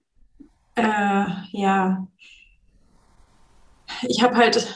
äh, 0.76 1.26
ja, 1.52 2.08
ich 4.04 4.22
habe 4.24 4.36
halt 4.36 4.74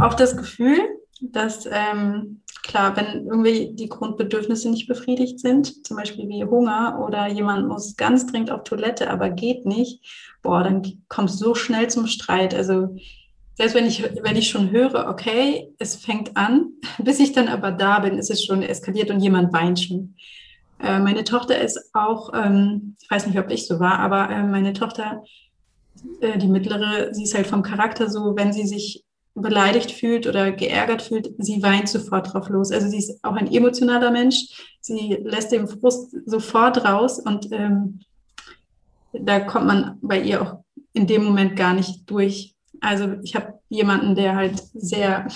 auch 0.00 0.14
das 0.14 0.36
Gefühl, 0.36 0.78
dass 1.20 1.68
ähm, 1.70 2.42
klar, 2.62 2.96
wenn 2.96 3.26
irgendwie 3.26 3.74
die 3.74 3.88
Grundbedürfnisse 3.88 4.70
nicht 4.70 4.88
befriedigt 4.88 5.40
sind, 5.40 5.86
zum 5.86 5.96
Beispiel 5.96 6.28
wie 6.28 6.44
Hunger 6.44 7.02
oder 7.04 7.28
jemand 7.28 7.66
muss 7.68 7.96
ganz 7.96 8.26
dringend 8.26 8.50
auf 8.50 8.64
Toilette, 8.64 9.10
aber 9.10 9.30
geht 9.30 9.66
nicht, 9.66 10.04
boah, 10.42 10.62
dann 10.62 10.82
kommt 11.08 11.30
es 11.30 11.38
so 11.38 11.54
schnell 11.54 11.88
zum 11.88 12.06
Streit. 12.06 12.54
Also 12.54 12.96
selbst 13.54 13.74
wenn 13.74 13.86
ich, 13.86 14.02
wenn 14.22 14.36
ich 14.36 14.48
schon 14.48 14.70
höre, 14.70 15.08
okay, 15.08 15.72
es 15.78 15.96
fängt 15.96 16.36
an, 16.36 16.72
bis 16.98 17.18
ich 17.20 17.32
dann 17.32 17.48
aber 17.48 17.72
da 17.72 18.00
bin, 18.00 18.18
ist 18.18 18.30
es 18.30 18.44
schon 18.44 18.62
eskaliert 18.62 19.10
und 19.10 19.20
jemand 19.20 19.52
weint 19.52 19.80
schon. 19.80 20.14
Äh, 20.80 21.00
meine 21.00 21.24
Tochter 21.24 21.60
ist 21.60 21.90
auch, 21.92 22.32
ähm, 22.34 22.96
ich 23.00 23.10
weiß 23.10 23.26
nicht, 23.26 23.38
ob 23.38 23.50
ich 23.50 23.66
so 23.66 23.80
war, 23.80 23.98
aber 23.98 24.30
äh, 24.30 24.44
meine 24.44 24.74
Tochter, 24.74 25.24
äh, 26.20 26.38
die 26.38 26.46
mittlere, 26.46 27.12
sie 27.12 27.24
ist 27.24 27.34
halt 27.34 27.48
vom 27.48 27.62
Charakter 27.62 28.08
so, 28.08 28.36
wenn 28.36 28.52
sie 28.52 28.66
sich 28.66 29.04
beleidigt 29.34 29.92
fühlt 29.92 30.26
oder 30.26 30.52
geärgert 30.52 31.02
fühlt, 31.02 31.30
sie 31.38 31.62
weint 31.62 31.88
sofort 31.88 32.32
drauf 32.32 32.48
los. 32.48 32.72
Also 32.72 32.88
sie 32.88 32.98
ist 32.98 33.22
auch 33.22 33.34
ein 33.34 33.52
emotionaler 33.52 34.10
Mensch. 34.10 34.76
Sie 34.80 35.18
lässt 35.22 35.52
den 35.52 35.68
Frust 35.68 36.16
sofort 36.26 36.84
raus 36.84 37.20
und 37.20 37.50
ähm, 37.52 38.00
da 39.12 39.40
kommt 39.40 39.66
man 39.66 39.98
bei 40.02 40.20
ihr 40.20 40.42
auch 40.42 40.64
in 40.92 41.06
dem 41.06 41.24
Moment 41.24 41.56
gar 41.56 41.74
nicht 41.74 42.10
durch. 42.10 42.54
Also 42.80 43.14
ich 43.22 43.34
habe 43.34 43.54
jemanden, 43.68 44.14
der 44.14 44.36
halt 44.36 44.62
sehr 44.74 45.28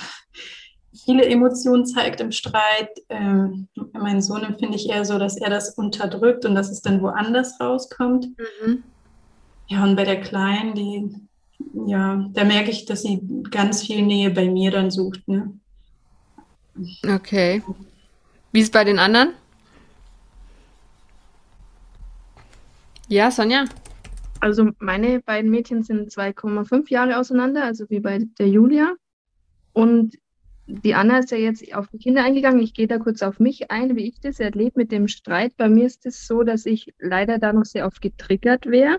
viele 1.05 1.25
Emotionen 1.25 1.87
zeigt 1.87 2.21
im 2.21 2.33
Streit. 2.33 2.91
Ähm, 3.09 3.69
mein 3.93 4.23
Sohn 4.23 4.43
empfinde 4.43 4.77
ich 4.77 4.89
eher 4.89 5.05
so, 5.05 5.19
dass 5.19 5.37
er 5.37 5.51
das 5.51 5.75
unterdrückt 5.75 6.45
und 6.45 6.55
dass 6.55 6.71
es 6.71 6.83
dann 6.83 7.03
woanders 7.03 7.61
rauskommt. 7.61 8.29
Mhm. 8.39 8.85
Ja, 9.69 9.85
und 9.85 9.97
bei 9.97 10.05
der 10.05 10.21
Kleinen, 10.21 10.75
die 10.75 11.15
ja, 11.87 12.29
da 12.33 12.45
merke 12.45 12.71
ich, 12.71 12.85
dass 12.85 13.03
sie 13.03 13.21
ganz 13.51 13.83
viel 13.83 14.03
Nähe 14.03 14.31
bei 14.31 14.49
mir 14.49 14.71
dann 14.71 14.91
sucht. 14.91 15.27
Ne? 15.27 15.53
Okay. 17.07 17.63
Wie 18.53 18.61
ist 18.61 18.67
es 18.67 18.71
bei 18.71 18.85
den 18.85 18.99
anderen? 18.99 19.31
Ja, 23.09 23.31
Sonja. 23.31 23.65
Also 24.41 24.71
meine 24.79 25.21
beiden 25.21 25.51
Mädchen 25.51 25.83
sind 25.83 26.11
2,5 26.11 26.91
Jahre 26.91 27.19
auseinander, 27.19 27.65
also 27.65 27.89
wie 27.91 28.01
bei 28.01 28.21
der 28.39 28.49
Julia. 28.49 28.95
Und 29.73 30.19
die 30.67 30.95
Anna 30.95 31.19
ist 31.19 31.31
ja 31.31 31.37
jetzt 31.37 31.75
auf 31.75 31.89
die 31.89 31.99
Kinder 31.99 32.25
eingegangen. 32.25 32.63
Ich 32.63 32.75
gehe 32.75 32.87
da 32.87 32.99
kurz 32.99 33.23
auf 33.23 33.39
mich 33.39 33.71
ein, 33.71 33.97
wie 33.97 34.09
ich 34.09 34.21
das 34.21 34.41
erlebe 34.41 34.81
mit 34.81 34.93
dem 34.93 35.09
Streit. 35.09 35.57
Bei 35.57 35.69
mir 35.69 35.87
ist 35.87 36.07
es 36.07 36.27
so, 36.27 36.43
dass 36.43 36.67
ich 36.67 36.93
leider 36.99 37.39
da 37.39 37.53
noch 37.53 37.65
sehr 37.65 37.87
oft 37.87 38.01
getriggert 38.01 38.67
wäre 38.67 38.99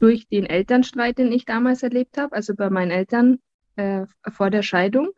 durch 0.00 0.26
den 0.28 0.46
Elternstreit, 0.46 1.18
den 1.18 1.30
ich 1.30 1.44
damals 1.44 1.82
erlebt 1.82 2.18
habe, 2.18 2.34
also 2.34 2.54
bei 2.54 2.70
meinen 2.70 2.90
Eltern 2.90 3.38
äh, 3.76 4.06
vor 4.32 4.50
der 4.50 4.62
Scheidung. 4.62 5.10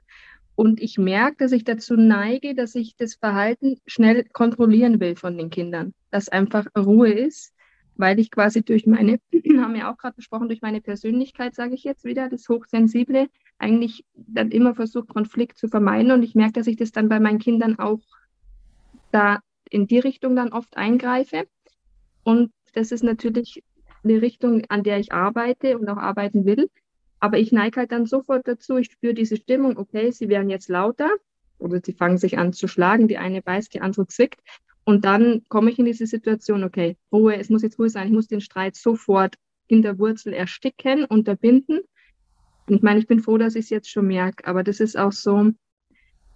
Und 0.54 0.80
ich 0.82 0.98
merke, 0.98 1.36
dass 1.38 1.52
ich 1.52 1.64
dazu 1.64 1.96
neige, 1.96 2.54
dass 2.54 2.74
ich 2.74 2.96
das 2.96 3.14
Verhalten 3.14 3.78
schnell 3.86 4.24
kontrollieren 4.24 5.00
will 5.00 5.16
von 5.16 5.38
den 5.38 5.48
Kindern, 5.48 5.94
dass 6.10 6.28
einfach 6.28 6.66
Ruhe 6.76 7.10
ist, 7.10 7.54
weil 7.96 8.18
ich 8.18 8.30
quasi 8.30 8.62
durch 8.62 8.86
meine, 8.86 9.18
haben 9.58 9.74
wir 9.74 9.88
auch 9.88 9.96
gerade 9.96 10.16
besprochen, 10.16 10.48
durch 10.48 10.60
meine 10.60 10.80
Persönlichkeit, 10.80 11.54
sage 11.54 11.74
ich 11.74 11.84
jetzt 11.84 12.04
wieder, 12.04 12.28
das 12.28 12.48
Hochsensible, 12.48 13.28
eigentlich 13.58 14.04
dann 14.14 14.50
immer 14.50 14.74
versuche, 14.74 15.06
Konflikt 15.06 15.56
zu 15.58 15.68
vermeiden. 15.68 16.10
Und 16.10 16.22
ich 16.24 16.34
merke, 16.34 16.54
dass 16.54 16.66
ich 16.66 16.76
das 16.76 16.90
dann 16.90 17.08
bei 17.08 17.20
meinen 17.20 17.38
Kindern 17.38 17.78
auch 17.78 18.00
da 19.12 19.40
in 19.70 19.86
die 19.86 20.00
Richtung 20.00 20.34
dann 20.34 20.52
oft 20.52 20.76
eingreife. 20.76 21.46
Und 22.24 22.52
das 22.74 22.92
ist 22.92 23.04
natürlich 23.04 23.62
eine 24.04 24.22
Richtung, 24.22 24.64
an 24.68 24.82
der 24.82 24.98
ich 24.98 25.12
arbeite 25.12 25.78
und 25.78 25.88
auch 25.88 25.96
arbeiten 25.96 26.44
will. 26.44 26.68
Aber 27.20 27.38
ich 27.38 27.52
neige 27.52 27.80
halt 27.80 27.92
dann 27.92 28.06
sofort 28.06 28.48
dazu, 28.48 28.76
ich 28.76 28.90
spüre 28.90 29.14
diese 29.14 29.36
Stimmung, 29.36 29.78
okay, 29.78 30.10
sie 30.10 30.28
werden 30.28 30.50
jetzt 30.50 30.68
lauter 30.68 31.10
oder 31.58 31.80
sie 31.84 31.92
fangen 31.92 32.18
sich 32.18 32.38
an 32.38 32.52
zu 32.52 32.66
schlagen, 32.66 33.06
die 33.06 33.18
eine 33.18 33.42
beißt, 33.42 33.72
die 33.72 33.80
andere 33.80 34.06
zwickt. 34.08 34.40
Und 34.84 35.04
dann 35.04 35.42
komme 35.48 35.70
ich 35.70 35.78
in 35.78 35.84
diese 35.84 36.06
Situation, 36.06 36.64
okay, 36.64 36.96
Ruhe, 37.12 37.36
es 37.36 37.48
muss 37.48 37.62
jetzt 37.62 37.78
Ruhe 37.78 37.88
sein, 37.88 38.08
ich 38.08 38.12
muss 38.12 38.26
den 38.26 38.40
Streit 38.40 38.74
sofort 38.74 39.36
in 39.68 39.82
der 39.82 39.98
Wurzel 39.98 40.32
ersticken, 40.32 41.04
unterbinden. 41.04 41.80
Und 42.66 42.76
ich 42.76 42.82
meine, 42.82 42.98
ich 42.98 43.06
bin 43.06 43.20
froh, 43.20 43.38
dass 43.38 43.54
ich 43.54 43.66
es 43.66 43.70
jetzt 43.70 43.90
schon 43.90 44.08
merke, 44.08 44.46
aber 44.46 44.64
das 44.64 44.80
ist 44.80 44.98
auch 44.98 45.12
so, 45.12 45.52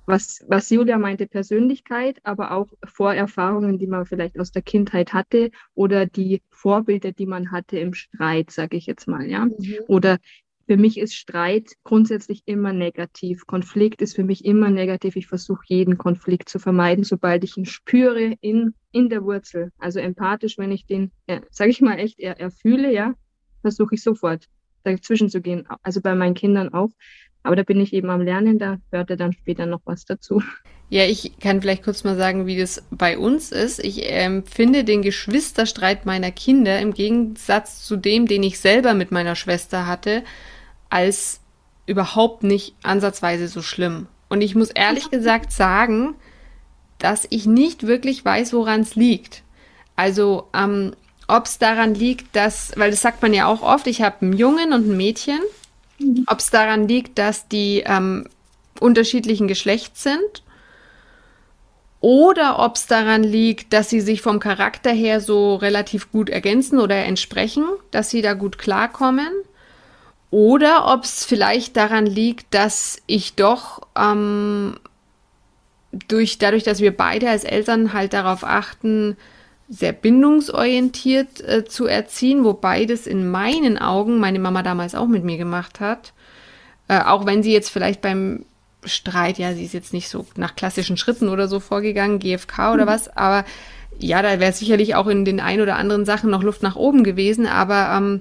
was, 0.07 0.45
was 0.49 0.71
Julia 0.71 0.99
meinte, 0.99 1.27
Persönlichkeit, 1.27 2.19
aber 2.23 2.53
auch 2.53 2.69
Vorerfahrungen, 2.85 3.79
die 3.79 3.87
man 3.87 4.07
vielleicht 4.07 4.39
aus 4.39 4.53
der 4.53 4.63
Kindheit 4.63 5.13
hatte 5.13 5.51
oder 5.75 6.07
die 6.07 6.43
Vorbilder, 6.51 7.13
die 7.13 7.27
man 7.27 7.51
hatte 7.51 7.79
im 7.79 7.93
Streit, 7.93 8.51
sage 8.51 8.77
ich 8.77 8.87
jetzt 8.87 9.09
mal, 9.09 9.27
ja. 9.27 9.47
Mhm. 9.47 9.55
Oder 9.89 10.19
für 10.67 10.77
mich 10.77 10.99
ist 10.99 11.15
Streit 11.15 11.73
grundsätzlich 11.85 12.43
immer 12.47 12.73
negativ. 12.73 13.47
Konflikt 13.47 14.03
ist 14.03 14.17
für 14.17 14.25
mich 14.25 14.45
immer 14.45 14.71
negativ. 14.71 15.15
Ich 15.17 15.29
versuche 15.29 15.63
jeden 15.67 15.97
Konflikt 15.97 16.49
zu 16.49 16.59
vermeiden, 16.59 17.05
sobald 17.05 17.45
ich 17.45 17.57
ihn 17.57 17.67
spüre 17.67 18.35
in, 18.41 18.75
in 18.91 19.09
der 19.09 19.23
Wurzel. 19.23 19.71
Also 19.79 20.01
empathisch, 20.01 20.59
wenn 20.59 20.73
ich 20.73 20.87
den, 20.87 21.13
ja, 21.29 21.41
sage 21.51 21.71
ich 21.71 21.81
mal 21.81 21.99
echt, 21.99 22.19
er, 22.19 22.41
erfühle, 22.41 22.93
ja, 22.93 23.15
versuche 23.63 23.95
ich 23.95 24.03
sofort 24.03 24.49
dazwischen 24.83 25.29
zu 25.29 25.41
gehen. 25.41 25.69
Also 25.83 26.01
bei 26.01 26.15
meinen 26.15 26.35
Kindern 26.35 26.73
auch. 26.73 26.91
Aber 27.47 27.55
da 27.55 27.63
bin 27.63 27.81
ich 27.81 27.93
eben 27.93 28.11
am 28.11 28.23
Lernen, 28.23 28.59
da 28.59 28.79
hört 28.91 29.09
er 29.09 29.17
dann 29.17 29.33
später 29.33 29.67
noch 29.67 29.81
was 29.85 30.05
dazu. 30.05 30.43
Ja, 30.89 31.05
ich 31.05 31.39
kann 31.39 31.61
vielleicht 31.61 31.85
kurz 31.85 32.03
mal 32.03 32.17
sagen, 32.17 32.47
wie 32.47 32.59
das 32.59 32.83
bei 32.91 33.17
uns 33.19 33.53
ist. 33.53 33.79
Ich 33.85 34.11
empfinde 34.11 34.81
ähm, 34.81 34.87
den 34.87 35.03
Geschwisterstreit 35.03 36.07
meiner 36.07 36.33
Kinder 36.33 36.81
im 36.81 36.93
Gegensatz 36.93 37.85
zu 37.85 37.97
dem, 37.97 38.27
den 38.27 38.43
ich 38.43 38.59
selber 38.59 38.95
mit 38.95 39.13
meiner 39.13 39.37
Schwester 39.37 39.87
hatte, 39.87 40.25
als 40.91 41.41
überhaupt 41.87 42.43
nicht 42.43 42.75
ansatzweise 42.83 43.47
so 43.47 43.63
schlimm. 43.63 44.09
Und 44.29 44.41
ich 44.41 44.57
muss 44.57 44.71
ehrlich 44.71 45.11
gesagt 45.13 45.53
sagen, 45.53 46.17
dass 46.99 47.29
ich 47.31 47.47
nicht 47.47 47.87
wirklich 47.87 48.25
weiß, 48.25 48.53
woran 48.55 48.81
es 48.81 48.97
liegt. 48.97 49.45
Also, 49.95 50.49
ähm, 50.53 50.95
ob 51.29 51.47
es 51.47 51.59
daran 51.59 51.95
liegt, 51.95 52.35
dass, 52.35 52.73
weil 52.77 52.91
das 52.91 53.03
sagt 53.03 53.23
man 53.23 53.33
ja 53.33 53.47
auch 53.47 53.63
oft, 53.63 53.87
ich 53.87 54.03
habe 54.03 54.17
einen 54.23 54.33
Jungen 54.33 54.73
und 54.73 54.89
ein 54.89 54.97
Mädchen 54.97 55.41
Ob 56.27 56.39
es 56.39 56.51
daran 56.51 56.89
liegt, 56.89 57.19
dass 57.19 57.49
die 57.49 57.83
ähm, 57.87 58.27
unterschiedlichen 58.81 59.49
Geschlechts 59.49 60.03
sind 60.03 60.43
oder 62.01 62.59
ob 62.59 62.77
es 62.77 62.87
daran 62.87 63.23
liegt, 63.23 63.73
dass 63.73 63.91
sie 63.91 64.01
sich 64.01 64.21
vom 64.23 64.39
Charakter 64.39 64.93
her 64.93 65.21
so 65.21 65.57
relativ 65.57 66.13
gut 66.13 66.29
ergänzen 66.29 66.79
oder 66.79 66.97
entsprechen, 67.05 67.65
dass 67.91 68.11
sie 68.11 68.23
da 68.23 68.35
gut 68.35 68.59
klarkommen. 68.59 69.31
Oder 70.31 70.93
ob 70.93 71.05
es 71.05 71.25
vielleicht 71.25 71.77
daran 71.77 72.05
liegt, 72.05 72.53
dass 72.53 73.01
ich 73.07 73.35
doch 73.35 73.81
ähm, 73.97 74.79
durch, 76.09 76.39
dadurch, 76.39 76.65
dass 76.65 76.81
wir 76.81 76.95
beide 76.95 77.31
als 77.31 77.45
Eltern 77.45 77.93
halt 77.93 78.13
darauf 78.13 78.45
achten, 78.45 79.17
sehr 79.69 79.93
bindungsorientiert 79.93 81.41
äh, 81.41 81.65
zu 81.65 81.87
erziehen, 81.87 82.45
wobei 82.45 82.85
das 82.85 83.07
in 83.07 83.29
meinen 83.29 83.79
Augen 83.79 84.19
meine 84.19 84.39
Mama 84.39 84.63
damals 84.63 84.95
auch 84.95 85.09
mit 85.09 85.25
mir 85.25 85.39
gemacht 85.39 85.81
hat. 85.81 86.13
Äh, 86.89 87.01
auch 87.01 87.27
wenn 87.27 87.43
sie 87.43 87.53
jetzt 87.53 87.71
vielleicht 87.71 88.01
beim 88.01 88.45
Streit, 88.85 89.39
ja, 89.39 89.53
sie 89.53 89.65
ist 89.65 89.75
jetzt 89.75 89.93
nicht 89.93 90.09
so 90.09 90.27
nach 90.37 90.55
klassischen 90.55 90.97
Schritten 90.97 91.29
oder 91.29 91.49
so 91.49 91.59
vorgegangen, 91.59 92.21
GFK 92.21 92.73
oder 92.73 92.85
mhm. 92.85 92.89
was, 92.89 93.17
aber 93.17 93.45
ja, 93.99 94.23
da 94.23 94.39
wäre 94.41 94.53
sicherlich 94.53 94.95
auch 94.95 95.07
in 95.07 95.25
den 95.25 95.41
ein 95.41 95.61
oder 95.61 95.77
anderen 95.77 96.05
Sachen 96.05 96.31
noch 96.31 96.43
Luft 96.43 96.63
nach 96.63 96.77
oben 96.77 97.03
gewesen, 97.03 97.47
aber 97.47 97.97
ähm, 97.97 98.21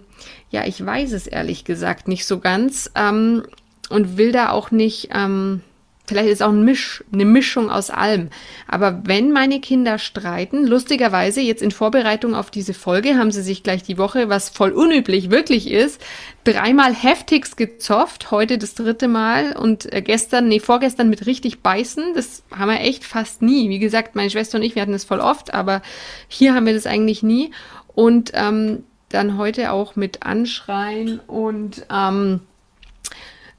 ja, 0.49 0.65
ich 0.65 0.83
weiß 0.83 1.11
es 1.11 1.27
ehrlich 1.27 1.65
gesagt 1.65 2.07
nicht 2.07 2.25
so 2.25 2.39
ganz 2.39 2.89
ähm, 2.95 3.43
und 3.89 4.17
will 4.17 4.31
da 4.31 4.51
auch 4.51 4.71
nicht, 4.71 5.09
ähm, 5.13 5.61
vielleicht 6.07 6.29
ist 6.29 6.43
auch 6.43 6.49
ein 6.49 6.63
Misch, 6.63 7.03
eine 7.11 7.25
Mischung 7.25 7.69
aus 7.69 7.89
allem. 7.89 8.29
Aber 8.67 9.01
wenn 9.05 9.31
meine 9.31 9.59
Kinder 9.59 9.97
streiten, 9.97 10.65
lustigerweise 10.65 11.41
jetzt 11.41 11.61
in 11.61 11.71
Vorbereitung 11.71 12.35
auf 12.35 12.51
diese 12.51 12.73
Folge 12.73 13.17
haben 13.17 13.31
sie 13.31 13.41
sich 13.41 13.63
gleich 13.63 13.83
die 13.83 13.97
Woche, 13.97 14.29
was 14.29 14.49
voll 14.49 14.71
unüblich 14.71 15.31
wirklich 15.31 15.69
ist, 15.69 16.01
dreimal 16.43 16.93
heftigst 16.93 17.57
gezofft, 17.57 18.31
heute 18.31 18.57
das 18.57 18.75
dritte 18.75 19.07
Mal 19.07 19.55
und 19.55 19.91
äh, 19.91 20.01
gestern, 20.01 20.47
nee, 20.47 20.59
vorgestern 20.59 21.09
mit 21.09 21.25
richtig 21.25 21.61
beißen. 21.61 22.13
Das 22.13 22.43
haben 22.55 22.69
wir 22.69 22.81
echt 22.81 23.03
fast 23.03 23.41
nie. 23.41 23.69
Wie 23.69 23.79
gesagt, 23.79 24.15
meine 24.15 24.29
Schwester 24.29 24.57
und 24.57 24.63
ich, 24.63 24.75
wir 24.75 24.81
hatten 24.81 24.91
das 24.91 25.05
voll 25.05 25.19
oft, 25.19 25.53
aber 25.53 25.81
hier 26.27 26.53
haben 26.53 26.65
wir 26.65 26.73
das 26.73 26.85
eigentlich 26.85 27.23
nie. 27.23 27.51
Und 27.93 28.31
ähm, 28.33 28.83
dann 29.09 29.37
heute 29.37 29.71
auch 29.71 29.95
mit 29.95 30.23
Anschreien 30.23 31.19
und 31.19 31.85
ähm, 31.89 32.41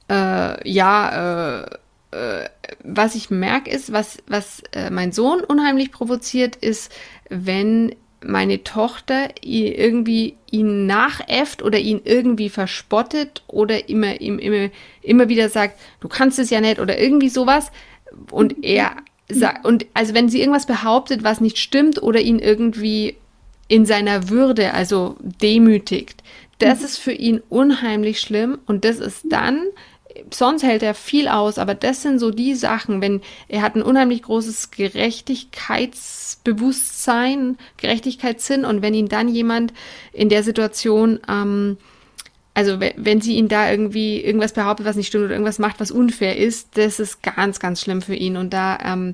äh, 0.09 0.69
ja, 0.69 1.61
äh, 1.61 1.65
äh, 2.11 2.49
was 2.83 3.15
ich 3.15 3.29
merke, 3.29 3.69
ist, 3.69 3.91
was, 3.91 4.17
was 4.27 4.61
äh, 4.71 4.89
mein 4.89 5.11
Sohn 5.11 5.41
unheimlich 5.41 5.91
provoziert, 5.91 6.55
ist, 6.55 6.91
wenn 7.29 7.95
meine 8.25 8.63
Tochter 8.63 9.29
irgendwie 9.41 10.37
ihn 10.49 10.87
nachäfft 10.87 11.61
oder 11.61 11.77
ihn 11.77 12.01
irgendwie 12.03 12.49
verspottet 12.49 13.43
oder 13.47 13.89
immer, 13.89 14.19
ihm, 14.21 14.39
immer, 14.39 14.69
immer 15.01 15.29
wieder 15.29 15.49
sagt, 15.49 15.79
du 15.99 16.07
kannst 16.07 16.39
es 16.39 16.49
ja 16.49 16.61
nicht 16.61 16.79
oder 16.79 16.97
irgendwie 16.97 17.29
sowas. 17.29 17.71
Und 18.31 18.63
er 18.63 18.95
sagt, 19.29 19.65
und 19.65 19.85
also 19.93 20.13
wenn 20.13 20.29
sie 20.29 20.39
irgendwas 20.39 20.65
behauptet, 20.65 21.23
was 21.23 21.41
nicht 21.41 21.57
stimmt 21.59 22.01
oder 22.01 22.19
ihn 22.19 22.39
irgendwie 22.39 23.17
in 23.67 23.85
seiner 23.85 24.29
Würde, 24.29 24.73
also 24.73 25.17
demütigt, 25.19 26.23
das 26.59 26.79
mhm. 26.79 26.85
ist 26.85 26.97
für 26.97 27.11
ihn 27.11 27.41
unheimlich 27.49 28.19
schlimm 28.19 28.57
und 28.65 28.83
das 28.83 28.99
ist 28.99 29.25
dann 29.29 29.61
sonst 30.33 30.63
hält 30.63 30.83
er 30.83 30.93
viel 30.93 31.27
aus, 31.27 31.57
aber 31.57 31.75
das 31.75 32.01
sind 32.01 32.19
so 32.19 32.31
die 32.31 32.55
Sachen, 32.55 33.01
wenn 33.01 33.21
er 33.47 33.61
hat 33.61 33.75
ein 33.75 33.81
unheimlich 33.81 34.23
großes 34.23 34.71
Gerechtigkeitsbewusstsein, 34.71 37.57
Gerechtigkeitssinn 37.77 38.65
und 38.65 38.81
wenn 38.81 38.93
ihn 38.93 39.07
dann 39.07 39.29
jemand 39.29 39.73
in 40.13 40.29
der 40.29 40.43
Situation, 40.43 41.19
ähm, 41.29 41.77
also 42.53 42.79
wenn 42.79 43.21
sie 43.21 43.35
ihn 43.35 43.47
da 43.47 43.69
irgendwie 43.69 44.19
irgendwas 44.19 44.53
behauptet, 44.53 44.85
was 44.85 44.95
nicht 44.95 45.07
stimmt 45.07 45.25
oder 45.25 45.33
irgendwas 45.33 45.59
macht, 45.59 45.79
was 45.79 45.91
unfair 45.91 46.37
ist, 46.37 46.77
das 46.77 46.99
ist 46.99 47.21
ganz, 47.21 47.59
ganz 47.59 47.81
schlimm 47.81 48.01
für 48.01 48.15
ihn 48.15 48.37
und 48.37 48.51
da 48.51 48.79
ähm, 48.83 49.13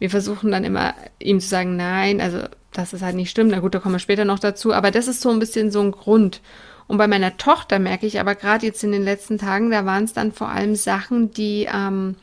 wir 0.00 0.10
versuchen 0.10 0.50
dann 0.50 0.64
immer 0.64 0.94
ihm 1.20 1.40
zu 1.40 1.48
sagen, 1.48 1.76
nein, 1.76 2.20
also 2.20 2.40
dass 2.72 2.92
es 2.92 3.02
halt 3.02 3.16
nicht 3.16 3.30
stimmt. 3.30 3.50
Na 3.50 3.60
gut, 3.60 3.74
da 3.74 3.78
kommen 3.78 3.94
wir 3.94 4.00
später 4.00 4.24
noch 4.24 4.38
dazu, 4.38 4.72
aber 4.72 4.90
das 4.90 5.08
ist 5.08 5.20
so 5.20 5.30
ein 5.30 5.38
bisschen 5.38 5.70
so 5.70 5.80
ein 5.80 5.92
Grund. 5.92 6.40
Und 6.90 6.98
bei 6.98 7.06
meiner 7.06 7.36
Tochter 7.36 7.78
merke 7.78 8.04
ich 8.04 8.18
aber 8.18 8.34
gerade 8.34 8.66
jetzt 8.66 8.82
in 8.82 8.90
den 8.90 9.04
letzten 9.04 9.38
Tagen, 9.38 9.70
da 9.70 9.86
waren 9.86 10.02
es 10.02 10.12
dann 10.12 10.32
vor 10.32 10.48
allem 10.48 10.74
Sachen, 10.74 11.30
die, 11.30 11.68
ähm, 11.72 12.16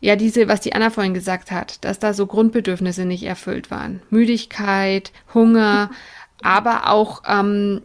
ja, 0.00 0.14
diese, 0.14 0.46
was 0.46 0.60
die 0.60 0.72
Anna 0.72 0.90
vorhin 0.90 1.14
gesagt 1.14 1.50
hat, 1.50 1.84
dass 1.84 1.98
da 1.98 2.14
so 2.14 2.28
Grundbedürfnisse 2.28 3.04
nicht 3.04 3.24
erfüllt 3.24 3.72
waren. 3.72 4.00
Müdigkeit, 4.08 5.10
Hunger, 5.34 5.90
aber 6.44 6.90
auch 6.90 7.24
ähm, 7.26 7.82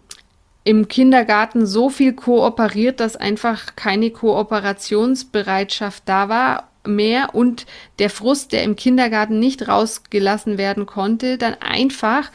im 0.63 0.87
Kindergarten 0.87 1.65
so 1.65 1.89
viel 1.89 2.13
kooperiert, 2.13 2.99
dass 2.99 3.15
einfach 3.15 3.75
keine 3.75 4.11
Kooperationsbereitschaft 4.11 6.03
da 6.05 6.29
war 6.29 6.67
mehr 6.87 7.35
und 7.35 7.65
der 7.99 8.09
Frust, 8.09 8.51
der 8.51 8.63
im 8.63 8.75
Kindergarten 8.75 9.39
nicht 9.39 9.67
rausgelassen 9.67 10.57
werden 10.57 10.85
konnte, 10.85 11.37
dann 11.37 11.55
einfach, 11.55 12.31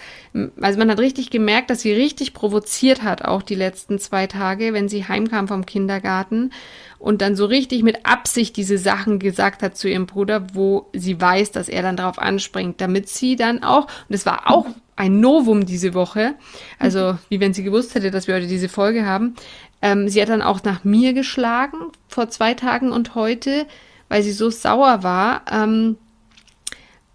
also 0.60 0.78
man 0.78 0.90
hat 0.90 1.00
richtig 1.00 1.30
gemerkt, 1.30 1.70
dass 1.70 1.80
sie 1.80 1.92
richtig 1.92 2.34
provoziert 2.34 3.02
hat, 3.02 3.24
auch 3.24 3.42
die 3.42 3.54
letzten 3.54 3.98
zwei 3.98 4.26
Tage, 4.26 4.72
wenn 4.72 4.88
sie 4.88 5.06
heimkam 5.08 5.48
vom 5.48 5.66
Kindergarten 5.66 6.50
und 6.98 7.20
dann 7.20 7.34
so 7.34 7.46
richtig 7.46 7.82
mit 7.82 8.06
Absicht 8.06 8.56
diese 8.56 8.78
Sachen 8.78 9.18
gesagt 9.18 9.62
hat 9.62 9.76
zu 9.76 9.88
ihrem 9.88 10.06
Bruder, 10.06 10.46
wo 10.54 10.88
sie 10.92 11.20
weiß, 11.20 11.50
dass 11.50 11.68
er 11.68 11.82
dann 11.82 11.96
darauf 11.96 12.18
anspringt, 12.18 12.80
damit 12.80 13.08
sie 13.08 13.34
dann 13.34 13.64
auch, 13.64 13.88
und 14.08 14.14
es 14.14 14.24
war 14.24 14.50
auch 14.50 14.66
ein 14.94 15.18
Novum 15.20 15.66
diese 15.66 15.94
Woche, 15.94 16.34
also 16.78 17.18
wie 17.28 17.40
wenn 17.40 17.54
sie 17.54 17.64
gewusst 17.64 17.94
hätte, 17.94 18.10
dass 18.10 18.28
wir 18.28 18.36
heute 18.36 18.46
diese 18.46 18.68
Folge 18.68 19.04
haben, 19.04 19.34
ähm, 19.82 20.08
sie 20.08 20.22
hat 20.22 20.28
dann 20.28 20.42
auch 20.42 20.62
nach 20.62 20.84
mir 20.84 21.12
geschlagen 21.12 21.78
vor 22.06 22.30
zwei 22.30 22.54
Tagen 22.54 22.92
und 22.92 23.16
heute, 23.16 23.66
weil 24.12 24.22
sie 24.22 24.32
so 24.32 24.50
sauer 24.50 25.02
war 25.02 25.40
ähm, 25.50 25.96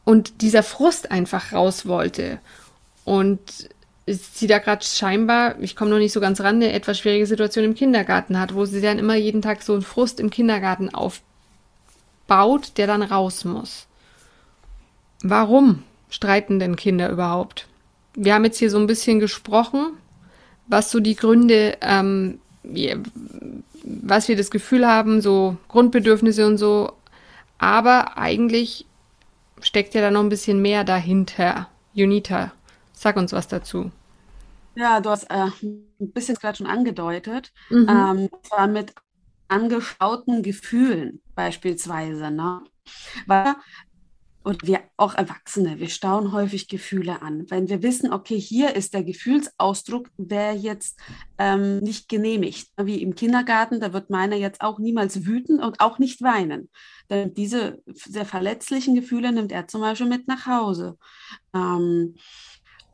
und 0.03 0.41
dieser 0.41 0.63
Frust 0.63 1.11
einfach 1.11 1.53
raus 1.53 1.85
wollte. 1.85 2.39
Und 3.05 3.69
sie 4.07 4.47
da 4.47 4.57
gerade 4.57 4.83
scheinbar, 4.83 5.59
ich 5.59 5.75
komme 5.75 5.91
noch 5.91 5.99
nicht 5.99 6.11
so 6.11 6.19
ganz 6.19 6.41
ran, 6.41 6.55
eine 6.55 6.73
etwas 6.73 6.97
schwierige 6.97 7.27
Situation 7.27 7.65
im 7.65 7.75
Kindergarten 7.75 8.39
hat, 8.39 8.55
wo 8.55 8.65
sie 8.65 8.81
dann 8.81 8.97
immer 8.97 9.13
jeden 9.13 9.43
Tag 9.43 9.61
so 9.61 9.73
einen 9.73 9.83
Frust 9.83 10.19
im 10.19 10.31
Kindergarten 10.31 10.89
aufbaut, 10.91 12.71
der 12.77 12.87
dann 12.87 13.03
raus 13.03 13.45
muss. 13.45 13.85
Warum 15.21 15.83
streiten 16.09 16.57
denn 16.57 16.75
Kinder 16.75 17.11
überhaupt? 17.11 17.67
Wir 18.15 18.33
haben 18.33 18.43
jetzt 18.43 18.57
hier 18.57 18.71
so 18.71 18.79
ein 18.79 18.87
bisschen 18.87 19.19
gesprochen, 19.19 19.85
was 20.65 20.89
so 20.89 20.99
die 20.99 21.15
Gründe 21.15 21.77
ähm, 21.81 22.39
was 24.01 24.27
wir 24.27 24.35
das 24.35 24.51
Gefühl 24.51 24.87
haben, 24.87 25.21
so 25.21 25.57
Grundbedürfnisse 25.67 26.45
und 26.45 26.57
so. 26.57 26.93
Aber 27.57 28.17
eigentlich 28.17 28.85
steckt 29.61 29.93
ja 29.93 30.01
da 30.01 30.11
noch 30.11 30.21
ein 30.21 30.29
bisschen 30.29 30.61
mehr 30.61 30.83
dahinter. 30.83 31.69
Junita, 31.93 32.51
sag 32.93 33.17
uns 33.17 33.33
was 33.33 33.47
dazu. 33.47 33.91
Ja, 34.75 34.99
du 34.99 35.09
hast 35.09 35.23
äh, 35.31 35.47
ein 35.63 36.11
bisschen 36.11 36.35
gerade 36.35 36.57
schon 36.57 36.67
angedeutet, 36.67 37.51
mhm. 37.69 37.87
ähm, 37.89 38.29
zwar 38.43 38.67
mit 38.67 38.93
angeschauten 39.47 40.43
Gefühlen 40.43 41.21
beispielsweise. 41.33 42.29
Ne? 42.29 42.61
Weil 43.25 43.55
und 44.47 44.65
wir 44.65 44.79
auch 44.95 45.13
Erwachsene, 45.13 45.77
wir 45.81 45.89
stauen 45.89 46.31
häufig 46.31 46.69
Gefühle 46.69 47.21
an. 47.21 47.51
Wenn 47.51 47.67
wir 47.67 47.83
wissen, 47.83 48.13
okay, 48.13 48.39
hier 48.39 48.77
ist 48.77 48.93
der 48.93 49.03
Gefühlsausdruck, 49.03 50.09
wäre 50.15 50.55
jetzt 50.55 50.97
ähm, 51.37 51.79
nicht 51.79 52.07
genehmigt. 52.07 52.69
Wie 52.81 53.01
im 53.01 53.13
Kindergarten, 53.13 53.81
da 53.81 53.91
wird 53.91 54.09
meiner 54.09 54.37
jetzt 54.37 54.61
auch 54.61 54.79
niemals 54.79 55.25
wüten 55.25 55.59
und 55.59 55.81
auch 55.81 55.99
nicht 55.99 56.21
weinen. 56.21 56.69
Denn 57.09 57.33
diese 57.33 57.83
sehr 57.87 58.25
verletzlichen 58.25 58.95
Gefühle 58.95 59.33
nimmt 59.33 59.51
er 59.51 59.67
zum 59.67 59.81
Beispiel 59.81 60.07
mit 60.07 60.29
nach 60.29 60.45
Hause. 60.45 60.97
Ähm, 61.53 62.15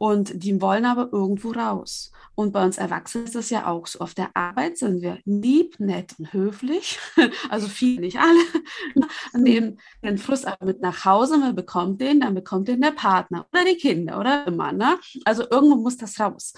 und 0.04 0.44
die 0.44 0.60
wollen 0.60 0.84
aber 0.84 1.14
irgendwo 1.14 1.52
raus. 1.52 2.12
Und 2.36 2.52
bei 2.52 2.66
uns 2.66 2.78
Erwachsenen 2.78 3.24
ist 3.24 3.36
das 3.36 3.50
ja 3.50 3.68
auch 3.68 3.88
so. 3.88 4.00
Auf 4.00 4.14
der 4.14 4.36
Arbeit 4.36 4.78
sind 4.78 5.02
wir 5.02 5.20
lieb, 5.24 5.80
nett 5.80 6.16
und 6.20 6.34
höflich. 6.34 7.00
Also 7.50 7.70
viele, 7.70 8.02
nicht 8.02 8.20
alle. 8.20 9.08
Nehmen 9.34 9.80
den 10.04 10.18
Frust 10.18 10.46
aber 10.46 10.66
mit 10.66 10.82
nach 10.82 11.06
Hause, 11.06 11.38
man 11.38 11.56
bekommt 11.56 12.02
den, 12.02 12.20
dann 12.20 12.36
bekommt 12.36 12.68
den 12.68 12.82
der 12.82 12.92
Partner 12.92 13.48
oder 13.54 13.64
die 13.64 13.78
Kinder 13.78 14.20
oder 14.20 14.46
immer. 14.46 14.74
Ne? 14.74 15.00
Also 15.24 15.50
irgendwo 15.50 15.78
muss 15.78 15.96
das 15.96 16.20
raus. 16.20 16.54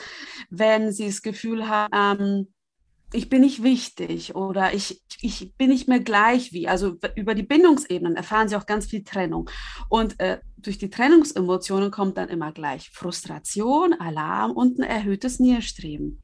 Wenn 0.50 0.92
sie 0.92 1.06
das 1.06 1.22
Gefühl 1.22 1.70
haben, 1.70 2.52
ich 3.16 3.30
bin 3.30 3.42
nicht 3.42 3.64
wichtig 3.64 4.36
oder 4.36 4.74
ich, 4.74 5.02
ich 5.22 5.56
bin 5.56 5.70
nicht 5.70 5.88
mehr 5.88 6.00
gleich 6.00 6.54
wie. 6.54 6.68
Also 6.68 6.98
über 7.16 7.34
die 7.34 7.44
Bindungsebenen 7.44 8.16
erfahren 8.16 8.48
sie 8.48 8.56
auch 8.56 8.66
ganz 8.66 8.86
viel 8.86 9.04
Trennung. 9.04 9.50
Und 9.90 10.20
äh, 10.20 10.40
durch 10.58 10.78
die 10.78 10.90
Trennungsemotionen 10.90 11.92
kommt 11.92 12.18
dann 12.18 12.30
immer 12.30 12.52
gleich 12.52 12.90
Frustration, 12.92 13.94
Alarm 13.94 14.52
und 14.52 14.80
ein 14.80 14.84
erhöhtes 14.84 15.40
Nierstreben. 15.40 16.22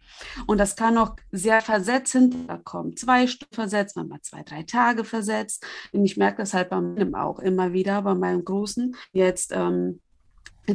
Und 0.48 0.58
das 0.58 0.76
kann 0.76 0.98
auch 0.98 1.16
sehr 1.32 1.62
versetzt 1.62 2.14
hinterkommen. 2.14 2.98
Zwei 2.98 3.28
Stunden 3.28 3.54
versetzt, 3.54 3.96
manchmal 3.96 4.22
zwei, 4.22 4.44
drei 4.44 4.64
Tage 4.64 5.04
versetzt. 5.04 5.66
Und 5.92 6.06
ich 6.06 6.18
merke 6.18 6.38
das 6.38 6.54
halt 6.54 6.70
bei 6.70 6.82
meinem 6.82 7.16
auch 7.16 7.40
immer 7.40 7.74
wieder, 7.74 8.02
bei 8.02 8.16
meinem 8.16 8.44
Großen. 8.44 8.96
Jetzt 9.14 9.52
ähm, 9.54 10.02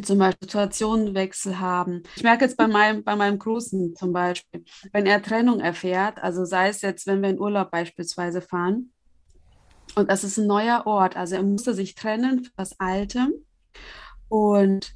zum 0.03 0.18
Beispiel 0.18 0.49
Situationenwechsel 0.49 1.59
haben. 1.59 2.03
Ich 2.16 2.22
merke 2.22 2.44
jetzt 2.44 2.57
bei 2.57 2.66
meinem, 2.66 3.05
bei 3.05 3.16
meinem 3.16 3.38
Großen 3.38 3.94
zum 3.96 4.12
Beispiel, 4.12 4.64
wenn 4.92 5.07
er 5.07 5.22
Trennung 5.22 5.61
erfährt, 5.61 6.22
also 6.22 6.44
sei 6.44 6.68
es 6.68 6.83
jetzt, 6.83 7.07
wenn 7.07 7.22
wir 7.22 7.31
in 7.31 7.40
Urlaub 7.40 7.70
beispielsweise 7.70 8.40
fahren, 8.42 8.92
und 9.94 10.11
das 10.11 10.25
ist 10.25 10.37
ein 10.37 10.46
neuer 10.46 10.87
Ort, 10.87 11.16
also 11.16 11.37
er 11.37 11.42
musste 11.42 11.72
sich 11.72 11.94
trennen 11.94 12.44
für 12.44 12.53
das 12.57 12.79
Alte 12.79 13.29
und 14.29 14.94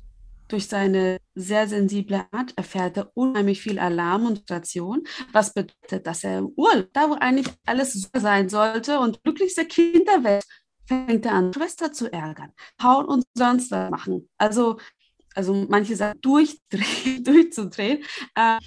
durch 0.49 0.67
seine 0.67 1.19
sehr 1.35 1.69
sensible 1.69 2.27
Art 2.33 2.53
erfährt 2.57 2.97
er 2.97 3.11
unheimlich 3.15 3.61
viel 3.63 3.79
Alarm 3.79 4.27
und 4.27 4.39
Situation, 4.39 5.05
was 5.33 5.55
bedeutet, 5.55 6.07
dass 6.07 6.25
er 6.25 6.39
im 6.39 6.53
Urlaub, 6.57 6.89
da 6.93 7.09
wo 7.09 7.15
eigentlich 7.15 7.47
alles 7.65 8.11
sein 8.13 8.49
sollte 8.49 8.99
und 8.99 9.23
glücklichste 9.23 9.65
Kinderwelt, 9.65 10.45
fängt 10.91 11.25
er 11.25 11.35
an, 11.35 11.53
Schwester 11.53 11.93
zu 11.93 12.13
ärgern, 12.13 12.53
hauen 12.83 13.07
und 13.07 13.25
sonst 13.35 13.71
was 13.71 13.91
machen. 13.91 14.29
Also 14.39 14.79
also 15.33 15.55
manche 15.69 15.95
sagen, 15.95 16.21
durchdrehen, 16.23 17.23
durchzudrehen, 17.25 18.03
äh, 18.35 18.59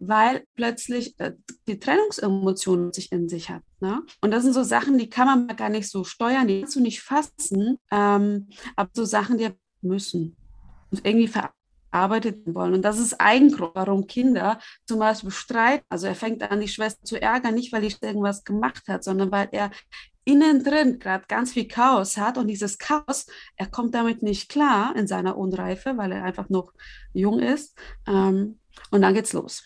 weil 0.00 0.44
plötzlich 0.56 1.14
äh, 1.20 1.34
die 1.68 1.78
Trennungsemotion 1.78 2.92
sich 2.92 3.12
in 3.12 3.28
sich 3.28 3.48
hat. 3.48 3.62
Ne? 3.78 4.02
Und 4.20 4.32
das 4.32 4.42
sind 4.42 4.52
so 4.52 4.64
Sachen, 4.64 4.98
die 4.98 5.08
kann 5.08 5.26
man 5.26 5.56
gar 5.56 5.68
nicht 5.68 5.88
so 5.88 6.02
steuern, 6.02 6.48
die 6.48 6.62
kannst 6.62 6.74
du 6.74 6.80
nicht 6.80 7.00
fassen, 7.00 7.78
ähm, 7.92 8.48
aber 8.74 8.90
so 8.92 9.04
Sachen, 9.04 9.38
die 9.38 9.50
müssen 9.82 10.36
und 10.90 11.06
irgendwie 11.06 11.28
verarbeitet 11.92 12.42
wollen. 12.46 12.74
Und 12.74 12.82
das 12.82 12.98
ist 12.98 13.20
ein 13.20 13.52
Grund, 13.52 13.76
warum 13.76 14.08
Kinder 14.08 14.58
zum 14.86 14.98
Beispiel 14.98 15.30
streiten. 15.30 15.84
Also 15.88 16.08
er 16.08 16.16
fängt 16.16 16.42
an, 16.42 16.60
die 16.60 16.68
Schwester 16.68 17.04
zu 17.04 17.22
ärgern, 17.22 17.54
nicht 17.54 17.72
weil 17.72 17.82
die 17.82 17.94
irgendwas 18.00 18.42
gemacht 18.42 18.88
hat, 18.88 19.04
sondern 19.04 19.30
weil 19.30 19.48
er 19.52 19.70
innen 20.30 20.62
drin 20.62 20.98
gerade 20.98 21.24
ganz 21.28 21.52
viel 21.52 21.66
Chaos 21.66 22.16
hat 22.16 22.38
und 22.38 22.46
dieses 22.46 22.78
Chaos, 22.78 23.26
er 23.56 23.66
kommt 23.66 23.94
damit 23.94 24.22
nicht 24.22 24.48
klar 24.48 24.94
in 24.96 25.06
seiner 25.06 25.36
Unreife, 25.36 25.96
weil 25.96 26.12
er 26.12 26.24
einfach 26.24 26.48
noch 26.48 26.72
jung 27.12 27.40
ist. 27.40 27.76
Ähm, 28.06 28.58
und 28.90 29.02
dann 29.02 29.14
geht's 29.14 29.32
los. 29.32 29.64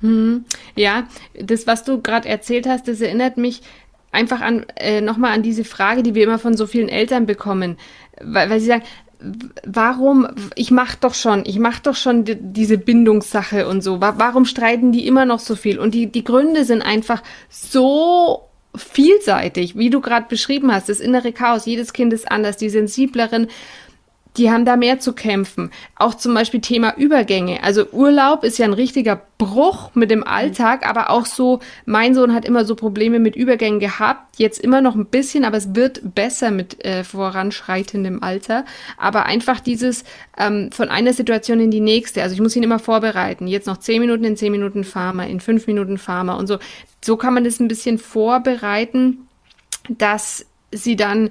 Hm. 0.00 0.44
Ja, 0.76 1.08
das, 1.40 1.66
was 1.66 1.84
du 1.84 2.02
gerade 2.02 2.28
erzählt 2.28 2.68
hast, 2.68 2.88
das 2.88 3.00
erinnert 3.00 3.36
mich 3.36 3.62
einfach 4.12 4.40
an 4.40 4.66
äh, 4.76 5.00
nochmal 5.00 5.32
an 5.32 5.42
diese 5.42 5.64
Frage, 5.64 6.02
die 6.02 6.14
wir 6.14 6.24
immer 6.24 6.38
von 6.38 6.56
so 6.56 6.66
vielen 6.66 6.88
Eltern 6.88 7.26
bekommen, 7.26 7.78
weil, 8.20 8.50
weil 8.50 8.60
sie 8.60 8.66
sagen, 8.66 8.84
warum, 9.64 10.28
ich 10.54 10.70
mach 10.70 10.94
doch 10.96 11.14
schon, 11.14 11.44
ich 11.46 11.58
mach 11.58 11.80
doch 11.80 11.96
schon 11.96 12.24
die, 12.24 12.36
diese 12.38 12.78
Bindungssache 12.78 13.66
und 13.66 13.82
so, 13.82 14.00
warum 14.00 14.44
streiten 14.44 14.92
die 14.92 15.06
immer 15.06 15.24
noch 15.24 15.40
so 15.40 15.56
viel? 15.56 15.78
Und 15.78 15.94
die, 15.94 16.10
die 16.10 16.24
Gründe 16.24 16.64
sind 16.64 16.82
einfach 16.82 17.22
so 17.48 18.50
vielseitig, 18.76 19.76
wie 19.76 19.90
du 19.90 20.00
gerade 20.00 20.26
beschrieben 20.28 20.72
hast, 20.72 20.88
das 20.88 21.00
innere 21.00 21.32
Chaos, 21.32 21.66
jedes 21.66 21.92
Kind 21.92 22.12
ist 22.12 22.30
anders, 22.30 22.56
die 22.56 22.68
sensibleren 22.68 23.48
die 24.36 24.50
haben 24.50 24.64
da 24.64 24.76
mehr 24.76 24.98
zu 24.98 25.12
kämpfen. 25.12 25.70
Auch 25.96 26.14
zum 26.14 26.34
Beispiel 26.34 26.60
Thema 26.60 26.96
Übergänge. 26.96 27.62
Also 27.62 27.86
Urlaub 27.92 28.42
ist 28.42 28.58
ja 28.58 28.64
ein 28.64 28.72
richtiger 28.72 29.20
Bruch 29.38 29.94
mit 29.94 30.10
dem 30.10 30.26
Alltag, 30.26 30.86
aber 30.88 31.10
auch 31.10 31.26
so, 31.26 31.60
mein 31.86 32.14
Sohn 32.14 32.34
hat 32.34 32.44
immer 32.44 32.64
so 32.64 32.74
Probleme 32.74 33.20
mit 33.20 33.36
Übergängen 33.36 33.78
gehabt, 33.78 34.38
jetzt 34.38 34.58
immer 34.58 34.80
noch 34.80 34.96
ein 34.96 35.06
bisschen, 35.06 35.44
aber 35.44 35.56
es 35.56 35.74
wird 35.76 36.14
besser 36.14 36.50
mit 36.50 36.84
äh, 36.84 37.04
voranschreitendem 37.04 38.22
Alter. 38.22 38.64
Aber 38.96 39.26
einfach 39.26 39.60
dieses 39.60 40.04
ähm, 40.36 40.72
von 40.72 40.88
einer 40.88 41.12
Situation 41.12 41.60
in 41.60 41.70
die 41.70 41.80
nächste. 41.80 42.22
Also 42.22 42.34
ich 42.34 42.40
muss 42.40 42.56
ihn 42.56 42.62
immer 42.64 42.80
vorbereiten. 42.80 43.46
Jetzt 43.46 43.68
noch 43.68 43.76
zehn 43.76 44.00
Minuten, 44.00 44.24
in 44.24 44.36
zehn 44.36 44.50
Minuten 44.50 44.82
Farmer, 44.82 45.28
in 45.28 45.38
fünf 45.40 45.68
Minuten 45.68 45.96
Farmer 45.96 46.36
und 46.38 46.48
so. 46.48 46.58
So 47.04 47.16
kann 47.16 47.34
man 47.34 47.44
das 47.44 47.60
ein 47.60 47.68
bisschen 47.68 47.98
vorbereiten, 47.98 49.28
dass 49.88 50.46
sie 50.72 50.96
dann 50.96 51.30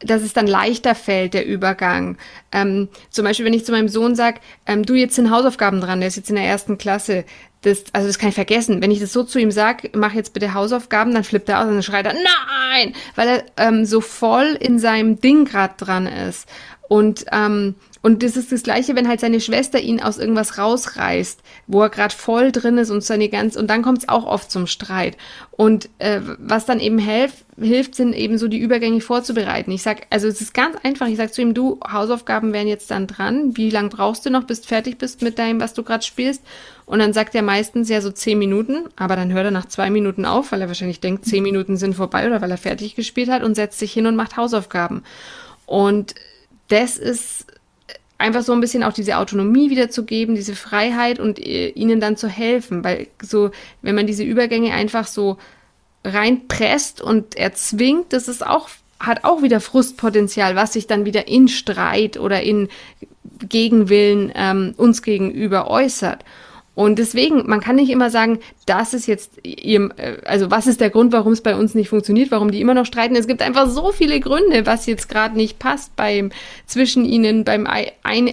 dass 0.00 0.22
es 0.22 0.32
dann 0.32 0.46
leichter 0.46 0.94
fällt, 0.94 1.34
der 1.34 1.46
Übergang. 1.46 2.16
Ähm, 2.52 2.88
zum 3.10 3.24
Beispiel, 3.24 3.46
wenn 3.46 3.54
ich 3.54 3.64
zu 3.64 3.72
meinem 3.72 3.88
Sohn 3.88 4.14
sage, 4.14 4.40
ähm, 4.66 4.84
du 4.84 4.94
jetzt 4.94 5.14
sind 5.14 5.30
Hausaufgaben 5.30 5.80
dran, 5.80 6.00
der 6.00 6.08
ist 6.08 6.16
jetzt 6.16 6.30
in 6.30 6.36
der 6.36 6.46
ersten 6.46 6.78
Klasse. 6.78 7.24
Das, 7.62 7.84
also 7.92 8.06
das 8.06 8.18
kann 8.18 8.30
ich 8.30 8.34
vergessen. 8.34 8.80
Wenn 8.80 8.90
ich 8.90 9.00
das 9.00 9.12
so 9.12 9.22
zu 9.22 9.38
ihm 9.38 9.50
sage, 9.50 9.90
mach 9.94 10.14
jetzt 10.14 10.32
bitte 10.32 10.54
Hausaufgaben, 10.54 11.12
dann 11.12 11.24
flippt 11.24 11.50
er 11.50 11.60
aus 11.60 11.66
und 11.66 11.74
dann 11.74 11.82
schreit 11.82 12.06
er, 12.06 12.14
nein, 12.14 12.94
weil 13.16 13.28
er 13.28 13.44
ähm, 13.58 13.84
so 13.84 14.00
voll 14.00 14.56
in 14.58 14.78
seinem 14.78 15.20
Ding 15.20 15.44
grad 15.44 15.74
dran 15.76 16.06
ist. 16.06 16.48
Und 16.90 17.26
ähm, 17.30 17.76
und 18.02 18.24
das 18.24 18.36
ist 18.36 18.50
das 18.50 18.64
Gleiche, 18.64 18.96
wenn 18.96 19.06
halt 19.06 19.20
seine 19.20 19.40
Schwester 19.40 19.78
ihn 19.78 20.00
aus 20.00 20.18
irgendwas 20.18 20.58
rausreißt, 20.58 21.40
wo 21.68 21.82
er 21.82 21.88
gerade 21.88 22.12
voll 22.12 22.50
drin 22.50 22.78
ist 22.78 22.90
und 22.90 23.04
seine 23.04 23.28
ganz 23.28 23.54
und 23.54 23.70
dann 23.70 23.82
kommt 23.82 23.98
es 23.98 24.08
auch 24.08 24.26
oft 24.26 24.50
zum 24.50 24.66
Streit. 24.66 25.16
Und 25.52 25.88
äh, 25.98 26.20
was 26.38 26.66
dann 26.66 26.80
eben 26.80 26.98
helf, 26.98 27.44
hilft, 27.60 27.94
sind 27.94 28.12
eben 28.12 28.38
so 28.38 28.48
die 28.48 28.58
Übergänge 28.58 29.00
vorzubereiten. 29.02 29.70
Ich 29.70 29.82
sag, 29.82 30.08
also 30.10 30.26
es 30.26 30.40
ist 30.40 30.52
ganz 30.52 30.78
einfach. 30.82 31.06
Ich 31.06 31.16
sag 31.16 31.32
zu 31.32 31.42
ihm, 31.42 31.54
du 31.54 31.78
Hausaufgaben 31.88 32.52
wären 32.52 32.66
jetzt 32.66 32.90
dann 32.90 33.06
dran. 33.06 33.56
Wie 33.56 33.70
lang 33.70 33.88
brauchst 33.88 34.26
du 34.26 34.30
noch, 34.30 34.42
bis 34.42 34.62
du 34.62 34.66
fertig 34.66 34.98
bist 34.98 35.22
mit 35.22 35.38
deinem, 35.38 35.60
was 35.60 35.74
du 35.74 35.84
gerade 35.84 36.02
spielst? 36.02 36.42
Und 36.86 36.98
dann 36.98 37.12
sagt 37.12 37.36
er 37.36 37.42
meistens 37.42 37.88
ja 37.88 38.00
so 38.00 38.10
zehn 38.10 38.40
Minuten, 38.40 38.88
aber 38.96 39.14
dann 39.14 39.32
hört 39.32 39.44
er 39.44 39.52
nach 39.52 39.66
zwei 39.66 39.90
Minuten 39.90 40.24
auf, 40.24 40.50
weil 40.50 40.60
er 40.60 40.66
wahrscheinlich 40.66 40.98
denkt, 40.98 41.24
zehn 41.24 41.44
Minuten 41.44 41.76
sind 41.76 41.94
vorbei 41.94 42.26
oder 42.26 42.40
weil 42.40 42.50
er 42.50 42.56
fertig 42.56 42.96
gespielt 42.96 43.30
hat 43.30 43.44
und 43.44 43.54
setzt 43.54 43.78
sich 43.78 43.92
hin 43.92 44.06
und 44.08 44.16
macht 44.16 44.36
Hausaufgaben. 44.36 45.04
Und 45.66 46.16
das 46.70 46.96
ist 46.96 47.46
einfach 48.18 48.42
so 48.42 48.52
ein 48.52 48.60
bisschen 48.60 48.82
auch 48.82 48.92
diese 48.92 49.16
Autonomie 49.16 49.70
wiederzugeben, 49.70 50.34
diese 50.34 50.54
Freiheit 50.54 51.18
und 51.18 51.38
äh, 51.38 51.68
ihnen 51.70 52.00
dann 52.00 52.16
zu 52.16 52.28
helfen, 52.28 52.84
weil 52.84 53.08
so, 53.22 53.50
wenn 53.82 53.94
man 53.94 54.06
diese 54.06 54.24
Übergänge 54.24 54.72
einfach 54.72 55.06
so 55.06 55.38
reinpresst 56.04 57.00
und 57.00 57.36
erzwingt, 57.36 58.12
das 58.12 58.28
ist 58.28 58.46
auch, 58.46 58.68
hat 58.98 59.24
auch 59.24 59.42
wieder 59.42 59.60
Frustpotenzial, 59.60 60.54
was 60.54 60.74
sich 60.74 60.86
dann 60.86 61.04
wieder 61.04 61.28
in 61.28 61.48
Streit 61.48 62.18
oder 62.18 62.42
in 62.42 62.68
Gegenwillen 63.48 64.32
ähm, 64.34 64.74
uns 64.76 65.02
gegenüber 65.02 65.70
äußert. 65.70 66.24
Und 66.76 66.98
deswegen, 66.98 67.48
man 67.48 67.60
kann 67.60 67.76
nicht 67.76 67.90
immer 67.90 68.10
sagen, 68.10 68.38
das 68.64 68.94
ist 68.94 69.06
jetzt 69.06 69.32
ihr, 69.42 69.90
äh, 69.96 70.18
also 70.24 70.50
was 70.50 70.66
ist 70.66 70.80
der 70.80 70.90
Grund, 70.90 71.12
warum 71.12 71.32
es 71.32 71.40
bei 71.40 71.56
uns 71.56 71.74
nicht 71.74 71.88
funktioniert, 71.88 72.30
warum 72.30 72.50
die 72.52 72.60
immer 72.60 72.74
noch 72.74 72.86
streiten. 72.86 73.16
Es 73.16 73.26
gibt 73.26 73.42
einfach 73.42 73.68
so 73.68 73.90
viele 73.90 74.20
Gründe, 74.20 74.66
was 74.66 74.86
jetzt 74.86 75.08
gerade 75.08 75.36
nicht 75.36 75.58
passt 75.58 75.96
beim 75.96 76.30
zwischen 76.66 77.04
ihnen, 77.04 77.44
beim 77.44 77.66
ein, 77.66 77.90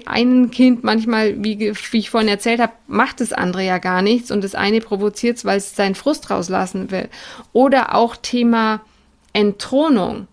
einen 0.08 0.52
Kind 0.52 0.84
manchmal, 0.84 1.44
wie, 1.44 1.74
wie 1.74 1.98
ich 1.98 2.10
vorhin 2.12 2.30
erzählt 2.30 2.62
habe, 2.62 2.74
macht 2.88 3.22
das 3.22 3.34
andere 3.34 3.66
ja 3.66 3.80
gar 3.80 4.02
nichts 4.02 4.30
und 4.30 4.44
das 4.44 4.54
eine 4.54 4.82
provoziert 4.82 5.38
es, 5.38 5.46
weil 5.46 5.58
es 5.58 5.76
seinen 5.76 5.96
Frust 5.96 6.30
rauslassen 6.30 6.92
will. 6.92 7.10
Oder 7.54 7.96
auch 7.96 8.16
Thema 8.16 8.82
Entthronung. 9.34 10.28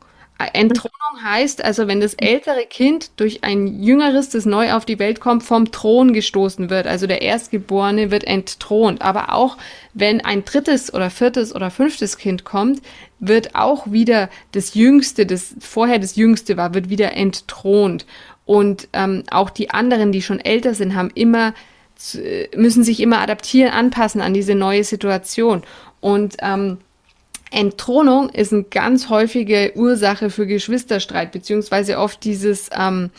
Entthronung 0.52 1.22
heißt 1.22 1.64
also, 1.64 1.86
wenn 1.88 2.00
das 2.00 2.14
ältere 2.14 2.66
Kind 2.68 3.10
durch 3.16 3.44
ein 3.44 3.82
jüngeres, 3.82 4.30
das 4.30 4.46
neu 4.46 4.72
auf 4.72 4.84
die 4.84 4.98
Welt 4.98 5.20
kommt, 5.20 5.42
vom 5.42 5.70
Thron 5.70 6.12
gestoßen 6.12 6.70
wird. 6.70 6.86
Also 6.86 7.06
der 7.06 7.22
Erstgeborene 7.22 8.10
wird 8.10 8.24
entthront. 8.24 9.02
Aber 9.02 9.32
auch 9.32 9.56
wenn 9.92 10.20
ein 10.20 10.44
drittes 10.44 10.92
oder 10.92 11.10
viertes 11.10 11.54
oder 11.54 11.70
fünftes 11.70 12.18
Kind 12.18 12.44
kommt, 12.44 12.82
wird 13.18 13.54
auch 13.54 13.90
wieder 13.90 14.28
das 14.52 14.74
Jüngste, 14.74 15.26
das 15.26 15.54
vorher 15.60 15.98
das 15.98 16.16
Jüngste 16.16 16.56
war, 16.56 16.74
wird 16.74 16.88
wieder 16.90 17.12
entthront. 17.12 18.06
Und 18.44 18.88
ähm, 18.92 19.24
auch 19.30 19.50
die 19.50 19.70
anderen, 19.70 20.12
die 20.12 20.22
schon 20.22 20.40
älter 20.40 20.74
sind, 20.74 20.94
haben 20.94 21.10
immer 21.14 21.54
müssen 22.56 22.82
sich 22.84 23.00
immer 23.00 23.20
adaptieren, 23.20 23.72
anpassen 23.72 24.20
an 24.20 24.34
diese 24.34 24.54
neue 24.54 24.84
Situation. 24.84 25.62
Und 26.00 26.36
ähm, 26.40 26.78
Entthronung 27.54 28.28
ist 28.30 28.52
eine 28.52 28.64
ganz 28.64 29.08
häufige 29.08 29.72
Ursache 29.74 30.30
für 30.30 30.46
Geschwisterstreit, 30.46 31.32
beziehungsweise 31.32 31.98
oft 31.98 32.24
dieses, 32.24 32.70
ähm, 32.76 33.10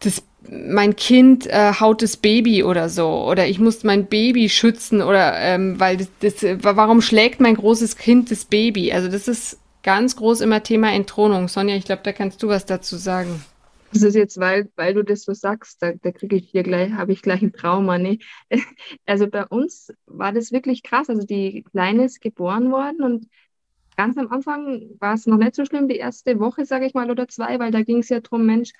das, 0.00 0.22
mein 0.50 0.96
Kind 0.96 1.46
äh, 1.46 1.72
haut 1.78 2.02
das 2.02 2.16
Baby 2.16 2.64
oder 2.64 2.88
so, 2.88 3.24
oder 3.24 3.46
ich 3.46 3.58
muss 3.58 3.84
mein 3.84 4.06
Baby 4.06 4.48
schützen, 4.48 5.02
oder 5.02 5.36
ähm, 5.38 5.78
weil 5.78 5.98
das, 5.98 6.08
das, 6.20 6.34
warum 6.62 7.00
schlägt 7.00 7.40
mein 7.40 7.54
großes 7.54 7.96
Kind 7.96 8.30
das 8.30 8.44
Baby? 8.44 8.92
Also 8.92 9.08
das 9.08 9.28
ist 9.28 9.58
ganz 9.82 10.16
groß 10.16 10.40
immer 10.40 10.62
Thema 10.62 10.92
Entthronung. 10.92 11.48
Sonja, 11.48 11.76
ich 11.76 11.84
glaube, 11.84 12.02
da 12.04 12.12
kannst 12.12 12.42
du 12.42 12.48
was 12.48 12.66
dazu 12.66 12.96
sagen. 12.96 13.44
Das 13.92 14.02
ist 14.02 14.14
jetzt, 14.14 14.38
weil, 14.40 14.70
weil 14.76 14.94
du 14.94 15.02
das 15.04 15.22
so 15.22 15.34
sagst, 15.34 15.82
da, 15.82 15.92
da 15.92 16.12
kriege 16.12 16.36
ich 16.36 16.50
hier 16.50 16.62
gleich, 16.62 16.92
habe 16.92 17.12
ich 17.12 17.20
gleich 17.22 17.42
ein 17.42 17.52
Trauma. 17.52 17.98
Ne? 17.98 18.18
Also 19.06 19.28
bei 19.28 19.46
uns 19.46 19.92
war 20.06 20.32
das 20.32 20.52
wirklich 20.52 20.82
krass. 20.82 21.10
Also 21.10 21.26
die 21.26 21.62
Kleine 21.70 22.04
ist 22.04 22.20
geboren 22.20 22.72
worden 22.72 23.02
und 23.02 23.28
ganz 23.96 24.16
am 24.16 24.30
Anfang 24.32 24.90
war 24.98 25.14
es 25.14 25.26
noch 25.26 25.36
nicht 25.36 25.54
so 25.54 25.64
schlimm, 25.64 25.88
die 25.88 25.96
erste 25.96 26.38
Woche, 26.38 26.64
sage 26.64 26.86
ich 26.86 26.94
mal, 26.94 27.10
oder 27.10 27.28
zwei, 27.28 27.58
weil 27.58 27.70
da 27.70 27.82
ging 27.82 27.98
es 27.98 28.08
ja 28.08 28.20
darum, 28.20 28.46
Mensch, 28.46 28.72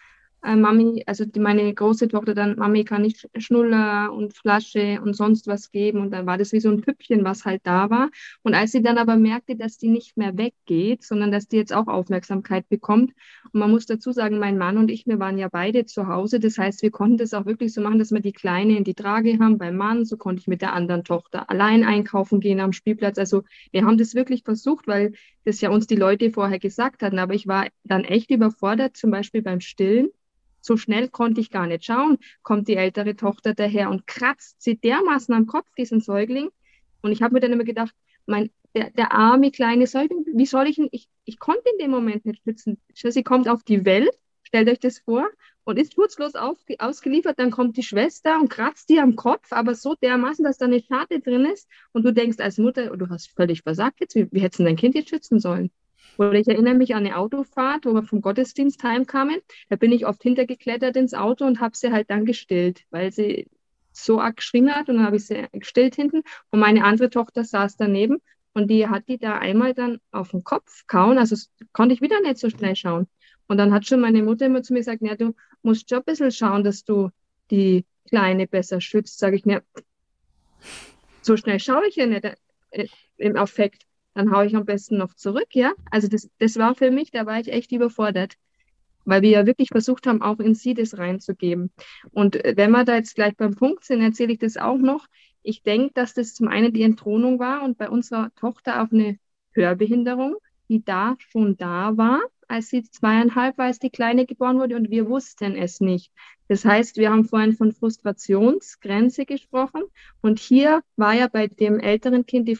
äh, 0.44 0.57
Mami, 0.57 1.05
also 1.07 1.24
die, 1.24 1.40
meine 1.40 1.72
große 1.72 2.09
Tochter 2.09 2.35
dann, 2.35 2.57
Mami 2.57 2.85
kann 2.85 3.05
ich 3.05 3.26
Schnuller 3.37 4.12
und 4.12 4.37
Flasche 4.37 5.00
und 5.02 5.14
sonst 5.14 5.46
was 5.46 5.70
geben. 5.70 6.00
Und 6.00 6.11
dann 6.11 6.26
war 6.26 6.38
das 6.38 6.52
wie 6.52 6.61
so 6.61 6.70
ein 6.70 6.81
Püppchen, 6.81 7.24
was 7.24 7.44
halt 7.44 7.62
da 7.64 7.90
war. 7.90 8.11
Und 8.42 8.55
als 8.55 8.72
sie 8.72 8.83
dann 8.83 8.98
aber 8.98 9.16
merkte, 9.16 9.57
dass 9.57 9.78
die 9.78 9.88
nicht 9.88 10.16
mehr 10.16 10.37
weggeht, 10.37 11.05
sondern 11.05 11.31
dass 11.31 11.46
die 11.48 11.57
jetzt 11.57 11.72
auch 11.72 11.87
Aufmerksamkeit 11.87 12.68
bekommt. 12.68 13.12
Und 13.52 13.61
man 13.61 13.70
muss 13.70 13.87
dazu 13.87 14.12
sagen, 14.12 14.38
mein 14.38 14.59
Mann 14.59 14.78
und 14.78 14.90
ich, 14.90 15.07
wir 15.07 15.18
waren 15.18 15.38
ja 15.38 15.48
beide 15.48 15.85
zu 15.85 16.09
Hause. 16.09 16.40
Das 16.40 16.59
heißt, 16.59 16.83
wir 16.83 16.90
konnten 16.90 17.18
das 17.18 17.35
auch 17.35 17.46
wirklich 17.46 17.72
so 17.72 17.81
machen, 17.81 17.98
dass 17.98 18.11
wir 18.11 18.20
die 18.20 18.33
Kleine 18.33 18.76
in 18.76 18.85
die 18.85 18.94
Trage 18.94 19.38
haben 19.38 19.59
beim 19.59 19.76
Mann. 19.76 20.05
So 20.05 20.16
konnte 20.16 20.40
ich 20.40 20.48
mit 20.48 20.62
der 20.62 20.72
anderen 20.72 21.05
Tochter 21.05 21.48
allein 21.50 21.85
einkaufen 21.85 22.40
gehen 22.40 22.61
am 22.61 22.72
Spielplatz. 22.72 23.18
Also 23.18 23.44
wir 23.70 23.85
haben 23.85 23.98
das 23.98 24.14
wirklich 24.14 24.42
versucht, 24.42 24.88
weil 24.88 25.12
das 25.44 25.61
ja 25.61 25.70
uns 25.70 25.87
die 25.87 25.96
Leute 25.96 26.31
vorher 26.31 26.59
gesagt 26.59 27.02
hatten. 27.02 27.18
Aber 27.18 27.35
ich 27.35 27.46
war 27.46 27.68
dann 27.85 28.05
echt 28.05 28.31
überfordert, 28.31 28.96
zum 28.96 29.11
Beispiel 29.11 29.42
beim 29.42 29.61
Stillen 29.61 30.09
so 30.62 30.77
schnell 30.77 31.09
konnte 31.09 31.40
ich 31.40 31.51
gar 31.51 31.66
nicht 31.66 31.85
schauen, 31.85 32.18
kommt 32.42 32.68
die 32.68 32.77
ältere 32.77 33.16
Tochter 33.16 33.53
daher 33.55 33.90
und 33.90 34.07
kratzt 34.07 34.62
sie 34.62 34.79
dermaßen 34.79 35.35
am 35.35 35.46
Kopf, 35.46 35.68
diesen 35.77 36.01
Säugling. 36.01 36.51
Und 37.03 37.12
ich 37.12 37.20
habe 37.20 37.35
mir 37.35 37.40
dann 37.40 37.53
immer 37.53 37.64
gedacht, 37.64 37.94
mein, 38.27 38.51
der, 38.75 38.90
der 38.90 39.12
arme 39.12 39.51
kleine 39.51 39.87
Säugling, 39.87 40.25
wie 40.33 40.46
soll 40.46 40.66
ich 40.68 40.79
ihn, 40.79 40.88
ich, 40.92 41.09
ich 41.25 41.38
konnte 41.38 41.64
in 41.72 41.79
dem 41.79 41.90
Moment 41.90 42.25
nicht 42.25 42.42
schützen. 42.44 42.81
Sie 42.94 43.22
kommt 43.22 43.48
auf 43.48 43.62
die 43.64 43.85
Welt, 43.85 44.16
stellt 44.44 44.68
euch 44.68 44.81
das 44.81 45.01
vor, 45.01 45.29
und 45.64 45.79
ist 45.79 45.94
schutzlos 45.94 46.35
auf, 46.35 46.59
ausgeliefert, 46.79 47.38
dann 47.38 47.51
kommt 47.51 47.77
die 47.77 47.83
Schwester 47.83 48.40
und 48.40 48.48
kratzt 48.48 48.88
dir 48.88 49.03
am 49.03 49.16
Kopf, 49.16 49.53
aber 49.53 49.75
so 49.75 49.94
dermaßen, 49.94 50.44
dass 50.44 50.59
da 50.59 50.66
eine 50.66 50.83
Schade 50.83 51.20
drin 51.20 51.44
ist 51.44 51.68
und 51.92 52.05
du 52.05 52.12
denkst 52.12 52.40
als 52.40 52.59
Mutter, 52.59 52.96
du 52.96 53.09
hast 53.09 53.31
völlig 53.31 53.62
versagt 53.62 54.01
jetzt, 54.01 54.14
wie, 54.14 54.29
wie 54.33 54.40
hättest 54.40 54.61
du 54.61 54.64
dein 54.64 54.77
Kind 54.77 54.94
jetzt 54.94 55.11
schützen 55.11 55.38
sollen? 55.38 55.70
Oder 56.18 56.35
ich 56.35 56.48
erinnere 56.48 56.75
mich 56.75 56.94
an 56.94 57.07
eine 57.07 57.16
Autofahrt, 57.16 57.87
wo 57.87 57.94
wir 57.94 58.03
vom 58.03 58.20
Gottesdienst 58.20 58.83
heimkamen. 58.83 59.40
Da 59.68 59.77
bin 59.77 59.92
ich 59.92 60.07
oft 60.07 60.22
hintergeklettert 60.22 60.96
ins 60.96 61.14
Auto 61.14 61.44
und 61.44 61.61
habe 61.61 61.77
sie 61.77 61.92
halt 61.92 62.11
dann 62.11 62.27
gestillt, 62.27 62.85
weil 62.90 63.12
sie 63.12 63.48
so 63.92 64.20
arg 64.20 64.37
geschrien 64.37 64.75
hat 64.75 64.88
und 64.88 64.96
dann 64.96 65.07
habe 65.07 65.16
ich 65.16 65.27
sie 65.27 65.46
gestillt 65.53 65.94
hinten 65.94 66.22
und 66.51 66.61
meine 66.61 66.85
andere 66.85 67.11
Tochter 67.11 67.44
saß 67.44 67.77
daneben 67.77 68.22
und 68.55 68.70
die 68.70 68.88
hat 68.88 69.09
die 69.09 69.18
da 69.18 69.38
einmal 69.38 69.75
dann 69.75 70.01
auf 70.11 70.31
den 70.31 70.44
Kopf 70.44 70.87
kauen, 70.87 71.18
also 71.18 71.37
konnte 71.72 71.94
ich 71.94 72.01
wieder 72.01 72.20
nicht 72.20 72.38
so 72.38 72.51
schnell 72.51 72.77
schauen. 72.77 73.07
Und 73.48 73.59
dann 73.59 73.72
hat 73.72 73.87
schon 73.87 74.01
meine 74.01 74.22
Mutter 74.22 74.46
immer 74.46 74.62
zu 74.62 74.72
mir 74.72 74.81
gesagt, 74.81 75.03
du 75.03 75.35
musst 75.62 75.88
schon 75.88 75.98
ein 75.98 76.05
bisschen 76.05 76.31
schauen, 76.31 76.64
dass 76.64 76.85
du 76.85 77.11
die 77.51 77.85
Kleine 78.09 78.46
besser 78.46 78.81
schützt. 78.81 79.18
Sage 79.18 79.37
ich 79.37 79.44
mir, 79.44 79.62
so 81.22 81.37
schnell 81.37 81.61
schaue 81.61 81.87
ich 81.87 81.96
ja 81.96 82.07
nicht 82.07 82.25
äh, 82.25 82.88
im 83.16 83.37
Affekt. 83.37 83.87
Dann 84.14 84.31
haue 84.33 84.46
ich 84.46 84.57
am 84.57 84.64
besten 84.64 84.98
noch 84.98 85.14
zurück, 85.14 85.48
ja. 85.53 85.72
Also 85.90 86.09
das, 86.09 86.29
das 86.38 86.57
war 86.57 86.75
für 86.75 86.90
mich, 86.90 87.11
da 87.11 87.27
war 87.27 87.40
ich 87.40 87.48
echt 87.48 87.72
überfordert 87.72 88.37
weil 89.05 89.22
wir 89.22 89.31
ja 89.31 89.46
wirklich 89.46 89.68
versucht 89.68 90.07
haben, 90.07 90.22
auch 90.22 90.38
in 90.38 90.55
sie 90.55 90.75
das 90.75 90.98
reinzugeben. 90.98 91.70
Und 92.12 92.37
äh, 92.44 92.55
wenn 92.57 92.70
wir 92.70 92.85
da 92.85 92.96
jetzt 92.96 93.14
gleich 93.14 93.37
beim 93.37 93.55
Punkt 93.55 93.85
sind, 93.85 94.01
erzähle 94.01 94.33
ich 94.33 94.38
das 94.38 94.57
auch 94.57 94.79
noch. 94.79 95.07
Ich 95.42 95.62
denke, 95.62 95.92
dass 95.94 96.14
das 96.14 96.35
zum 96.35 96.48
einen 96.48 96.72
die 96.72 96.83
Entthronung 96.83 97.38
war 97.38 97.62
und 97.62 97.79
bei 97.79 97.88
unserer 97.88 98.31
Tochter 98.37 98.83
auch 98.83 98.92
eine 98.92 99.18
Hörbehinderung, 99.53 100.37
die 100.68 100.85
da 100.85 101.16
schon 101.18 101.57
da 101.57 101.96
war, 101.96 102.20
als 102.48 102.68
sie 102.68 102.83
zweieinhalb 102.83 103.59
war, 103.59 103.66
als 103.66 103.79
die 103.79 103.90
Kleine 103.90 104.25
geboren 104.27 104.59
wurde 104.59 104.77
und 104.77 104.90
wir 104.90 105.09
wussten 105.09 105.57
es 105.57 105.81
nicht. 105.81 106.12
Das 106.48 106.64
heißt, 106.64 106.96
wir 106.96 107.11
haben 107.11 107.25
vorhin 107.25 107.55
von 107.55 107.72
Frustrationsgrenze 107.72 109.25
gesprochen 109.25 109.83
und 110.20 110.38
hier 110.38 110.83
war 110.96 111.14
ja 111.14 111.29
bei 111.29 111.48
dem 111.48 111.81
älteren 111.81 112.27
Kind 112.27 112.46
die 112.46 112.57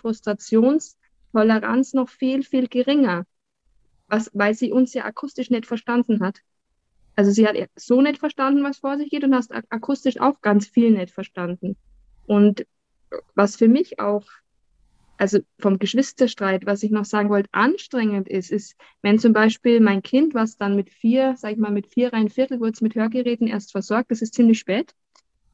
Frustrationstoleranz 1.33 1.95
noch 1.95 2.09
viel, 2.09 2.43
viel 2.43 2.69
geringer 2.69 3.25
was, 4.13 4.31
weil 4.35 4.55
sie 4.55 4.73
uns 4.73 4.93
ja 4.93 5.05
akustisch 5.07 5.51
nicht 5.51 5.67
verstanden 5.67 6.21
hat. 6.21 6.41
Also 7.17 7.31
sie 7.31 7.49
hat 7.49 7.57
so 7.77 8.03
nicht 8.03 8.19
verstanden, 8.19 8.63
was 8.63 8.79
vor 8.79 8.99
sich 8.99 9.09
geht 9.11 9.25
und 9.25 9.35
hast 9.35 9.53
akustisch 9.71 10.21
auch 10.21 10.43
ganz 10.43 10.67
viel 10.67 10.91
nicht 10.91 11.11
verstanden. 11.13 11.77
Und 12.27 12.67
was 13.35 13.57
für 13.57 13.69
mich 13.69 14.01
auch, 14.01 14.27
also 15.17 15.39
vom 15.59 15.79
Geschwisterstreit, 15.79 16.67
was 16.67 16.83
ich 16.83 16.91
noch 16.91 17.07
sagen 17.07 17.31
wollte, 17.31 17.49
anstrengend 17.53 18.29
ist, 18.29 18.51
ist, 18.51 18.77
wenn 19.01 19.19
zum 19.19 19.33
Beispiel 19.33 19.81
mein 19.81 20.03
Kind, 20.03 20.35
was 20.35 20.59
dann 20.59 20.77
mit 20.77 20.91
vier, 20.91 21.35
sag 21.39 21.53
ich 21.53 21.59
mal, 21.59 21.73
mit 21.73 21.87
vier 21.87 22.13
rein 22.13 22.29
Viertel 22.29 22.61
wurde 22.61 22.79
mit 22.83 22.95
Hörgeräten 22.95 23.47
erst 23.47 23.73
versorgt, 23.73 24.11
das 24.11 24.21
ist 24.21 24.35
ziemlich 24.35 24.59
spät. 24.59 24.95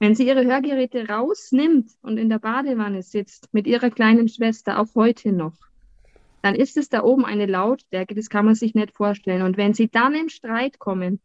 Wenn 0.00 0.16
sie 0.16 0.26
ihre 0.26 0.44
Hörgeräte 0.44 1.08
rausnimmt 1.08 1.90
und 2.02 2.18
in 2.18 2.28
der 2.28 2.38
Badewanne 2.40 3.02
sitzt 3.02 3.52
mit 3.52 3.68
ihrer 3.68 3.90
kleinen 3.90 4.28
Schwester, 4.28 4.80
auch 4.80 4.94
heute 4.96 5.32
noch, 5.32 5.67
dann 6.48 6.54
ist 6.54 6.78
es 6.78 6.88
da 6.88 7.02
oben 7.02 7.26
eine 7.26 7.44
Lautstärke, 7.44 8.14
das 8.14 8.30
kann 8.30 8.46
man 8.46 8.54
sich 8.54 8.74
nicht 8.74 8.96
vorstellen. 8.96 9.42
Und 9.42 9.58
wenn 9.58 9.74
sie 9.74 9.90
dann 9.90 10.14
in 10.14 10.30
Streit 10.30 10.78
kommen, 10.78 11.20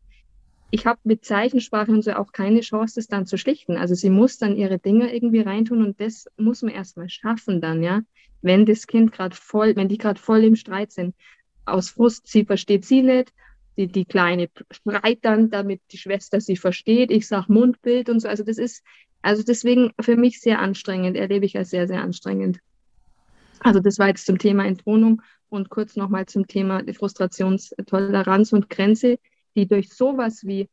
ich 0.70 0.86
habe 0.86 1.00
mit 1.06 1.24
Zeichensprache 1.24 1.92
und 1.92 2.02
so 2.02 2.12
auch 2.12 2.34
keine 2.34 2.60
Chance, 2.60 2.96
das 2.96 3.08
dann 3.08 3.26
zu 3.26 3.38
schlichten. 3.38 3.78
Also 3.78 3.96
sie 3.96 4.10
muss 4.10 4.38
dann 4.38 4.58
ihre 4.58 4.80
Dinge 4.80 5.16
irgendwie 5.16 5.40
reintun 5.40 5.82
und 5.82 6.02
das 6.02 6.28
muss 6.36 6.62
man 6.62 6.74
erstmal 6.74 7.08
schaffen 7.08 7.62
dann, 7.62 7.82
ja. 7.82 8.02
Wenn 8.42 8.66
das 8.66 8.86
Kind 8.86 9.14
gerade 9.14 9.34
voll, 9.34 9.78
wenn 9.78 9.88
die 9.88 9.98
gerade 9.98 10.20
voll 10.20 10.44
im 10.44 10.58
Streit 10.58 10.92
sind, 10.92 11.16
aus 11.64 11.92
Frust, 11.92 12.28
sie 12.28 12.44
versteht 12.44 12.84
sie 12.84 13.02
nicht, 13.02 13.32
die, 13.78 13.88
die 13.88 14.04
Kleine 14.04 14.50
schreit 14.72 15.20
dann, 15.22 15.50
damit 15.50 15.80
die 15.94 15.98
Schwester 16.00 16.42
sie 16.42 16.58
versteht. 16.58 17.12
Ich 17.12 17.30
sage 17.30 17.46
Mundbild 17.48 18.10
und 18.10 18.20
so. 18.20 18.28
Also 18.28 18.44
das 18.44 18.58
ist, 18.58 18.84
also 19.22 19.42
deswegen 19.42 19.94
für 20.02 20.18
mich 20.18 20.42
sehr 20.42 20.60
anstrengend, 20.60 21.16
erlebe 21.16 21.46
ich 21.46 21.58
als 21.58 21.70
sehr, 21.70 21.88
sehr 21.88 22.02
anstrengend. 22.02 22.60
Also 23.64 23.80
das 23.80 24.00
war 24.00 24.08
jetzt 24.10 24.26
zum 24.26 24.38
Thema 24.38 24.66
Entwohnung 24.66 25.22
und 25.50 25.70
kurz 25.70 25.96
nochmal 25.96 26.26
zum 26.26 26.48
Thema 26.48 26.82
Frustrationstoleranz 26.94 28.54
und 28.54 28.70
Grenze, 28.70 29.20
die 29.56 29.68
durch 29.68 29.94
sowas 29.94 30.44
wie, 30.46 30.70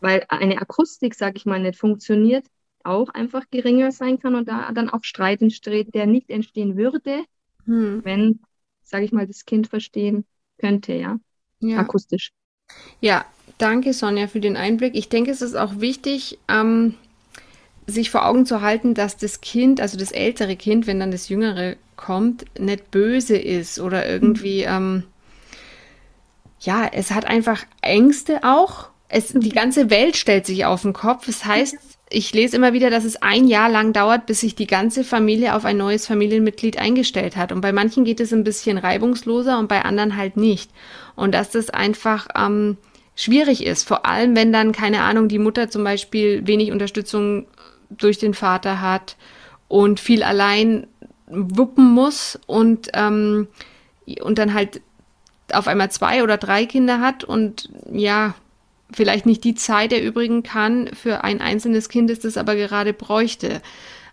weil 0.00 0.24
eine 0.28 0.60
Akustik, 0.60 1.14
sage 1.14 1.36
ich 1.36 1.46
mal, 1.46 1.60
nicht 1.60 1.78
funktioniert, 1.78 2.46
auch 2.82 3.08
einfach 3.08 3.44
geringer 3.50 3.92
sein 3.92 4.18
kann 4.18 4.34
und 4.34 4.48
da 4.48 4.70
dann 4.72 4.90
auch 4.90 5.02
Streit 5.02 5.40
entsteht, 5.42 5.94
der 5.94 6.06
nicht 6.06 6.30
entstehen 6.30 6.76
würde, 6.76 7.24
hm. 7.64 8.04
wenn, 8.04 8.40
sage 8.82 9.04
ich 9.04 9.12
mal, 9.12 9.26
das 9.26 9.44
Kind 9.44 9.68
verstehen 9.68 10.26
könnte, 10.58 10.92
ja, 10.92 11.18
ja. 11.60 11.78
akustisch. 11.78 12.30
Ja, 13.00 13.24
danke 13.58 13.92
Sonja 13.92 14.26
für 14.26 14.40
den 14.40 14.56
Einblick. 14.56 14.94
Ich 14.94 15.08
denke, 15.08 15.30
es 15.30 15.42
ist 15.42 15.54
auch 15.54 15.80
wichtig, 15.80 16.38
ähm, 16.48 16.94
sich 17.86 18.10
vor 18.10 18.26
Augen 18.26 18.46
zu 18.46 18.60
halten, 18.60 18.94
dass 18.94 19.16
das 19.16 19.40
Kind, 19.40 19.80
also 19.80 19.98
das 19.98 20.12
ältere 20.12 20.56
Kind, 20.56 20.86
wenn 20.86 21.00
dann 21.00 21.10
das 21.10 21.28
jüngere 21.28 21.76
kommt, 21.96 22.44
nicht 22.58 22.90
böse 22.90 23.36
ist 23.36 23.78
oder 23.78 24.08
irgendwie, 24.08 24.62
mhm. 24.62 24.72
ähm, 24.72 25.02
ja, 26.60 26.88
es 26.92 27.10
hat 27.10 27.26
einfach 27.26 27.64
Ängste 27.82 28.40
auch. 28.42 28.88
Es, 29.08 29.28
die 29.28 29.50
mhm. 29.50 29.54
ganze 29.54 29.90
Welt 29.90 30.16
stellt 30.16 30.46
sich 30.46 30.64
auf 30.64 30.82
den 30.82 30.94
Kopf. 30.94 31.26
Das 31.26 31.44
heißt, 31.44 31.76
ich 32.10 32.32
lese 32.32 32.56
immer 32.56 32.72
wieder, 32.72 32.90
dass 32.90 33.04
es 33.04 33.20
ein 33.20 33.46
Jahr 33.46 33.68
lang 33.68 33.92
dauert, 33.92 34.26
bis 34.26 34.40
sich 34.40 34.54
die 34.54 34.66
ganze 34.66 35.04
Familie 35.04 35.54
auf 35.54 35.64
ein 35.64 35.76
neues 35.76 36.06
Familienmitglied 36.06 36.78
eingestellt 36.78 37.36
hat. 37.36 37.52
Und 37.52 37.60
bei 37.60 37.72
manchen 37.72 38.04
geht 38.04 38.20
es 38.20 38.32
ein 38.32 38.44
bisschen 38.44 38.78
reibungsloser 38.78 39.58
und 39.58 39.68
bei 39.68 39.84
anderen 39.84 40.16
halt 40.16 40.36
nicht. 40.36 40.70
Und 41.16 41.34
dass 41.34 41.50
das 41.50 41.70
einfach 41.70 42.28
ähm, 42.36 42.76
schwierig 43.14 43.64
ist. 43.64 43.86
Vor 43.86 44.06
allem, 44.06 44.36
wenn 44.36 44.52
dann, 44.52 44.72
keine 44.72 45.02
Ahnung, 45.02 45.28
die 45.28 45.38
Mutter 45.38 45.70
zum 45.70 45.84
Beispiel 45.84 46.46
wenig 46.46 46.72
Unterstützung 46.72 47.46
durch 47.90 48.18
den 48.18 48.34
Vater 48.34 48.80
hat 48.80 49.16
und 49.68 50.00
viel 50.00 50.22
allein 50.22 50.86
wuppen 51.26 51.90
muss 51.92 52.38
und, 52.46 52.90
ähm, 52.94 53.48
und 54.20 54.38
dann 54.38 54.54
halt 54.54 54.80
auf 55.52 55.68
einmal 55.68 55.90
zwei 55.90 56.22
oder 56.22 56.36
drei 56.36 56.66
Kinder 56.66 57.00
hat 57.00 57.24
und 57.24 57.70
ja, 57.90 58.34
vielleicht 58.92 59.26
nicht 59.26 59.44
die 59.44 59.54
Zeit 59.54 59.92
erübrigen 59.92 60.42
kann 60.42 60.88
für 60.94 61.24
ein 61.24 61.40
einzelnes 61.40 61.88
Kind, 61.88 62.10
das 62.10 62.20
das 62.20 62.36
aber 62.36 62.54
gerade 62.54 62.92
bräuchte. 62.92 63.60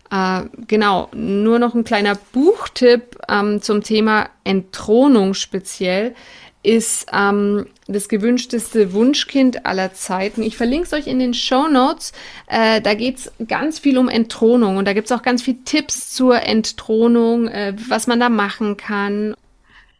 Äh, 0.09 0.43
genau, 0.67 1.09
nur 1.13 1.59
noch 1.59 1.73
ein 1.73 1.83
kleiner 1.83 2.15
Buchtipp 2.33 3.17
ähm, 3.29 3.61
zum 3.61 3.83
Thema 3.83 4.29
Entthronung 4.43 5.33
speziell 5.33 6.15
ist 6.63 7.07
ähm, 7.11 7.65
das 7.87 8.07
gewünschteste 8.07 8.93
Wunschkind 8.93 9.65
aller 9.65 9.93
Zeiten. 9.93 10.43
Ich 10.43 10.57
verlinke 10.57 10.85
es 10.85 10.93
euch 10.93 11.07
in 11.07 11.19
den 11.19 11.33
Show 11.33 11.67
Notes. 11.67 12.13
Äh, 12.47 12.81
da 12.81 12.93
geht 12.93 13.17
es 13.17 13.31
ganz 13.47 13.79
viel 13.79 13.97
um 13.97 14.09
Entthronung 14.09 14.77
und 14.77 14.85
da 14.85 14.93
gibt 14.93 15.09
es 15.09 15.11
auch 15.11 15.23
ganz 15.23 15.41
viele 15.41 15.63
Tipps 15.63 16.13
zur 16.13 16.41
Entthronung, 16.41 17.47
äh, 17.47 17.75
was 17.89 18.07
man 18.07 18.19
da 18.19 18.29
machen 18.29 18.77
kann. 18.77 19.35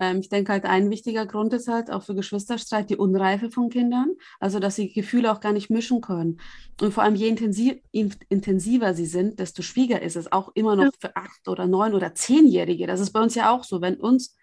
Ähm, 0.02 0.19
ich 0.19 0.30
denke 0.30 0.52
halt, 0.52 0.65
ein 0.65 0.89
wichtiger 0.89 1.28
Grund 1.28 1.54
ist 1.54 1.67
halt 1.67 1.91
auch 1.91 2.04
für 2.04 2.15
Geschwisterstreit 2.15 2.89
die 2.89 2.97
Unreife 2.97 3.52
von 3.52 3.69
Kindern, 3.69 4.12
also 4.39 4.60
dass 4.60 4.76
sie 4.76 4.91
Gefühle 4.91 5.32
auch 5.32 5.39
gar 5.39 5.54
nicht 5.54 5.69
mischen 5.69 6.02
können. 6.02 6.39
Und 6.82 6.93
vor 6.93 7.04
allem 7.04 7.15
je 7.15 7.28
intensiv, 7.28 7.76
intensiver 7.91 8.95
sie 8.95 9.06
sind, 9.06 9.39
desto 9.39 9.62
schwieriger 9.62 10.02
ist 10.02 10.15
es 10.15 10.32
auch 10.32 10.52
immer 10.56 10.76
noch 10.76 10.91
für 11.00 11.15
acht 11.15 11.47
oder 11.47 11.67
neun 11.67 11.93
oder 11.93 12.15
zehnjährige. 12.15 12.88
Das 12.88 13.00
ist 13.00 13.12
bei 13.12 13.21
uns 13.21 13.36
ja 13.36 13.52
auch 13.52 13.63
so, 13.63 13.82
wenn 13.82 13.95
uns 13.95 14.36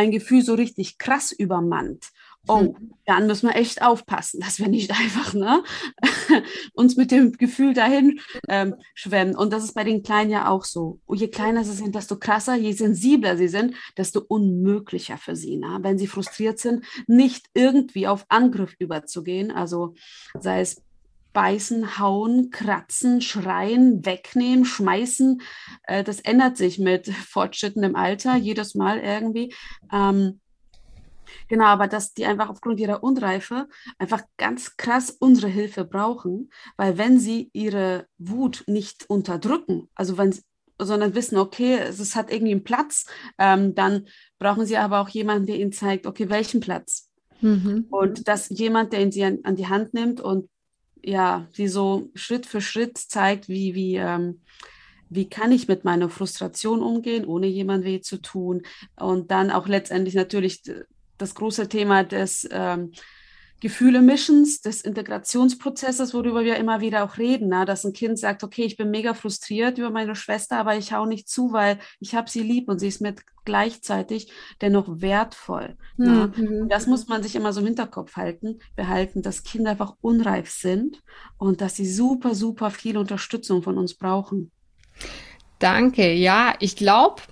ein 0.00 0.10
Gefühl 0.10 0.42
so 0.42 0.54
richtig 0.54 0.98
krass 0.98 1.30
übermannt, 1.30 2.06
oh, 2.48 2.60
hm. 2.60 2.94
dann 3.04 3.26
müssen 3.26 3.48
wir 3.48 3.56
echt 3.56 3.82
aufpassen, 3.82 4.40
dass 4.40 4.58
wir 4.58 4.68
nicht 4.68 4.90
einfach 4.98 5.34
ne, 5.34 5.62
uns 6.72 6.96
mit 6.96 7.10
dem 7.10 7.32
Gefühl 7.32 7.74
dahin 7.74 8.20
ähm, 8.48 8.76
schwemmen. 8.94 9.36
Und 9.36 9.52
das 9.52 9.64
ist 9.64 9.74
bei 9.74 9.84
den 9.84 10.02
Kleinen 10.02 10.30
ja 10.30 10.48
auch 10.48 10.64
so. 10.64 11.00
Und 11.06 11.20
je 11.20 11.28
kleiner 11.28 11.64
sie 11.64 11.72
sind, 11.72 11.94
desto 11.94 12.16
krasser, 12.16 12.54
je 12.54 12.72
sensibler 12.72 13.36
sie 13.36 13.48
sind, 13.48 13.74
desto 13.96 14.20
unmöglicher 14.26 15.18
für 15.18 15.36
sie, 15.36 15.56
ne? 15.56 15.78
wenn 15.82 15.98
sie 15.98 16.06
frustriert 16.06 16.58
sind, 16.58 16.84
nicht 17.06 17.46
irgendwie 17.54 18.06
auf 18.06 18.24
Angriff 18.28 18.74
überzugehen. 18.78 19.50
Also 19.50 19.94
sei 20.38 20.60
es 20.60 20.82
beißen, 21.32 21.98
hauen, 21.98 22.50
kratzen, 22.50 23.20
schreien, 23.20 24.04
wegnehmen, 24.04 24.64
schmeißen. 24.64 25.42
Äh, 25.84 26.04
das 26.04 26.20
ändert 26.20 26.56
sich 26.56 26.78
mit 26.78 27.08
fortschrittendem 27.28 27.96
Alter 27.96 28.36
jedes 28.36 28.74
Mal 28.74 28.98
irgendwie. 28.98 29.54
Ähm, 29.92 30.40
genau, 31.48 31.66
aber 31.66 31.86
dass 31.86 32.14
die 32.14 32.26
einfach 32.26 32.48
aufgrund 32.48 32.80
ihrer 32.80 33.02
Unreife 33.02 33.68
einfach 33.98 34.22
ganz 34.36 34.76
krass 34.76 35.10
unsere 35.10 35.48
Hilfe 35.48 35.84
brauchen, 35.84 36.50
weil 36.76 36.98
wenn 36.98 37.18
sie 37.18 37.50
ihre 37.52 38.06
Wut 38.18 38.64
nicht 38.66 39.08
unterdrücken, 39.08 39.88
also 39.94 40.18
wenn 40.18 40.34
sondern 40.82 41.14
wissen, 41.14 41.36
okay, 41.36 41.78
es 41.78 42.16
hat 42.16 42.32
irgendwie 42.32 42.52
einen 42.52 42.64
Platz, 42.64 43.04
ähm, 43.38 43.74
dann 43.74 44.06
brauchen 44.38 44.64
sie 44.64 44.78
aber 44.78 45.00
auch 45.00 45.10
jemanden, 45.10 45.46
der 45.46 45.56
ihnen 45.56 45.72
zeigt, 45.72 46.06
okay, 46.06 46.30
welchen 46.30 46.60
Platz. 46.60 47.10
Mhm. 47.42 47.86
Und 47.90 48.28
dass 48.28 48.48
jemand, 48.48 48.94
der 48.94 49.02
ihn 49.02 49.12
sie 49.12 49.24
an, 49.24 49.40
an 49.44 49.56
die 49.56 49.68
Hand 49.68 49.94
nimmt 49.94 50.20
und 50.20 50.48
ja, 51.04 51.46
die 51.56 51.68
so 51.68 52.10
Schritt 52.14 52.46
für 52.46 52.60
Schritt 52.60 52.98
zeigt, 52.98 53.48
wie, 53.48 53.74
wie, 53.74 53.96
ähm, 53.96 54.40
wie 55.08 55.28
kann 55.28 55.52
ich 55.52 55.68
mit 55.68 55.84
meiner 55.84 56.08
Frustration 56.08 56.82
umgehen, 56.82 57.24
ohne 57.24 57.46
jemand 57.46 57.84
weh 57.84 58.00
zu 58.00 58.18
tun. 58.18 58.62
Und 58.96 59.30
dann 59.30 59.50
auch 59.50 59.66
letztendlich 59.66 60.14
natürlich 60.14 60.62
das 61.18 61.34
große 61.34 61.68
Thema 61.68 62.04
des, 62.04 62.48
ähm, 62.50 62.92
Gefühle 63.60 64.00
mischens, 64.00 64.60
des 64.60 64.80
Integrationsprozesses, 64.80 66.14
worüber 66.14 66.44
wir 66.44 66.56
immer 66.56 66.80
wieder 66.80 67.04
auch 67.04 67.18
reden, 67.18 67.48
na, 67.48 67.64
dass 67.64 67.84
ein 67.84 67.92
Kind 67.92 68.18
sagt, 68.18 68.42
okay, 68.42 68.64
ich 68.64 68.76
bin 68.76 68.90
mega 68.90 69.14
frustriert 69.14 69.78
über 69.78 69.90
meine 69.90 70.16
Schwester, 70.16 70.58
aber 70.58 70.76
ich 70.76 70.92
hau 70.92 71.06
nicht 71.06 71.28
zu, 71.28 71.52
weil 71.52 71.78
ich 72.00 72.14
habe 72.14 72.30
sie 72.30 72.42
lieb 72.42 72.68
und 72.68 72.78
sie 72.78 72.88
ist 72.88 73.00
mir 73.00 73.14
gleichzeitig 73.44 74.32
dennoch 74.60 75.00
wertvoll. 75.00 75.76
Mhm. 75.96 76.32
Na. 76.36 76.66
Das 76.68 76.86
muss 76.86 77.08
man 77.08 77.22
sich 77.22 77.36
immer 77.36 77.52
so 77.52 77.60
im 77.60 77.66
Hinterkopf 77.66 78.16
halten, 78.16 78.60
behalten, 78.76 79.22
dass 79.22 79.42
Kinder 79.42 79.72
einfach 79.72 79.94
unreif 80.00 80.50
sind 80.50 81.02
und 81.36 81.60
dass 81.60 81.76
sie 81.76 81.90
super, 81.90 82.34
super 82.34 82.70
viel 82.70 82.96
Unterstützung 82.96 83.62
von 83.62 83.76
uns 83.76 83.94
brauchen. 83.94 84.50
Danke. 85.58 86.12
Ja, 86.12 86.54
ich 86.58 86.76
glaube, 86.76 87.22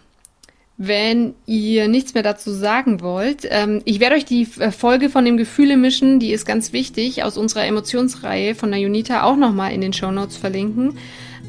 wenn 0.79 1.35
ihr 1.45 1.89
nichts 1.89 2.15
mehr 2.15 2.23
dazu 2.23 2.53
sagen 2.53 3.01
wollt. 3.01 3.47
Ähm, 3.51 3.83
ich 3.85 3.99
werde 3.99 4.15
euch 4.15 4.25
die 4.25 4.47
äh, 4.61 4.71
Folge 4.71 5.11
von 5.11 5.25
dem 5.25 5.37
Gefühle 5.37 5.77
mischen, 5.77 6.21
die 6.21 6.33
ist 6.33 6.47
ganz 6.47 6.73
wichtig, 6.73 7.25
aus 7.25 7.37
unserer 7.37 7.67
Emotionsreihe 7.67 8.55
von 8.55 8.71
der 8.71 8.79
Junita 8.81 9.25
auch 9.25 9.37
nochmal 9.37 9.73
in 9.73 9.81
den 9.81 9.93
Show 9.93 10.13
Notes 10.13 10.37
verlinken. 10.37 10.97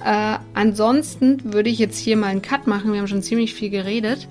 Äh, 0.03 0.37
ansonsten 0.55 1.53
würde 1.53 1.69
ich 1.69 1.77
jetzt 1.77 1.99
hier 1.99 2.17
mal 2.17 2.27
einen 2.27 2.41
Cut 2.41 2.65
machen. 2.65 2.91
Wir 2.91 2.99
haben 2.99 3.07
schon 3.07 3.21
ziemlich 3.21 3.53
viel 3.53 3.69
geredet. 3.69 4.27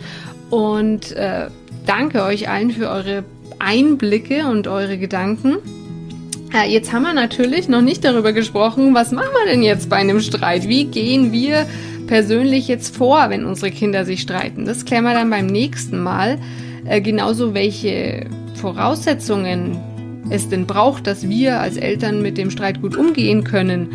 Und 0.51 1.13
äh, 1.13 1.47
danke 1.87 2.25
euch 2.25 2.49
allen 2.49 2.73
für 2.73 2.89
eure 2.89 3.25
Einblicke 3.61 4.49
und 4.49 4.67
eure 4.67 4.99
Gedanken. 4.99 5.59
Äh, 6.53 6.73
jetzt 6.73 6.93
haben 6.93 7.03
wir 7.03 7.13
natürlich 7.13 7.69
noch 7.69 7.83
nicht 7.83 8.05
darüber 8.05 8.33
gesprochen, 8.33 8.95
was 8.95 9.13
machen 9.13 9.31
wir 9.45 9.53
denn 9.53 9.63
jetzt 9.63 9.89
bei 9.89 9.97
einem 9.97 10.21
Streit? 10.21 10.67
Wie 10.67 10.87
gehen 10.87 11.31
wir 11.31 11.67
persönlich 12.09 12.67
jetzt 12.67 12.97
vor, 12.97 13.31
wenn 13.31 13.45
unsere 13.45 13.71
Kinder 13.71 14.05
sich 14.05 14.21
streiten? 14.21 14.65
Das 14.65 14.85
klären 14.85 15.05
wir 15.05 15.15
dann 15.15 15.31
beim 15.31 15.47
nächsten 15.47 16.03
Mal. 16.03 16.39
Äh, 16.85 17.01
genauso 17.01 17.55
welche 17.55 18.27
Voraussetzungen 18.55 19.79
es 20.31 20.49
denn 20.49 20.67
braucht, 20.67 21.07
dass 21.07 21.29
wir 21.29 21.61
als 21.61 21.77
Eltern 21.77 22.21
mit 22.21 22.37
dem 22.37 22.51
Streit 22.51 22.83
gut 22.83 22.97
umgehen 22.97 23.45
können. 23.45 23.89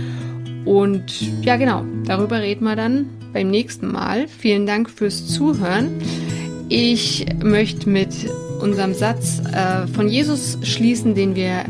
Und 0.65 1.43
ja, 1.43 1.57
genau, 1.57 1.83
darüber 2.05 2.39
reden 2.39 2.63
wir 2.63 2.75
dann 2.75 3.09
beim 3.33 3.49
nächsten 3.49 3.91
Mal. 3.91 4.27
Vielen 4.27 4.65
Dank 4.65 4.89
fürs 4.89 5.27
Zuhören. 5.27 5.89
Ich 6.69 7.25
möchte 7.43 7.89
mit 7.89 8.13
unserem 8.61 8.93
Satz 8.93 9.41
äh, 9.51 9.87
von 9.87 10.07
Jesus 10.07 10.57
schließen, 10.63 11.15
den 11.15 11.35
wir 11.35 11.63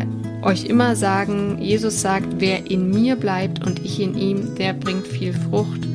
euch 0.44 0.66
immer 0.66 0.96
sagen. 0.96 1.58
Jesus 1.60 2.02
sagt, 2.02 2.28
wer 2.38 2.70
in 2.70 2.92
mir 2.92 3.16
bleibt 3.16 3.66
und 3.66 3.84
ich 3.84 4.00
in 4.00 4.16
ihm, 4.16 4.56
der 4.56 4.74
bringt 4.74 5.08
viel 5.08 5.34
Frucht 5.34 5.93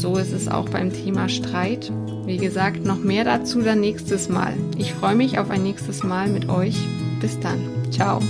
so 0.00 0.16
ist 0.16 0.32
es 0.32 0.48
auch 0.48 0.68
beim 0.68 0.92
Thema 0.92 1.28
Streit. 1.28 1.92
Wie 2.24 2.38
gesagt, 2.38 2.84
noch 2.84 2.98
mehr 2.98 3.24
dazu 3.24 3.60
dann 3.60 3.80
nächstes 3.80 4.28
Mal. 4.28 4.54
Ich 4.78 4.94
freue 4.94 5.14
mich 5.14 5.38
auf 5.38 5.50
ein 5.50 5.62
nächstes 5.62 6.02
Mal 6.02 6.28
mit 6.28 6.48
euch. 6.48 6.76
Bis 7.20 7.38
dann. 7.38 7.60
Ciao. 7.90 8.20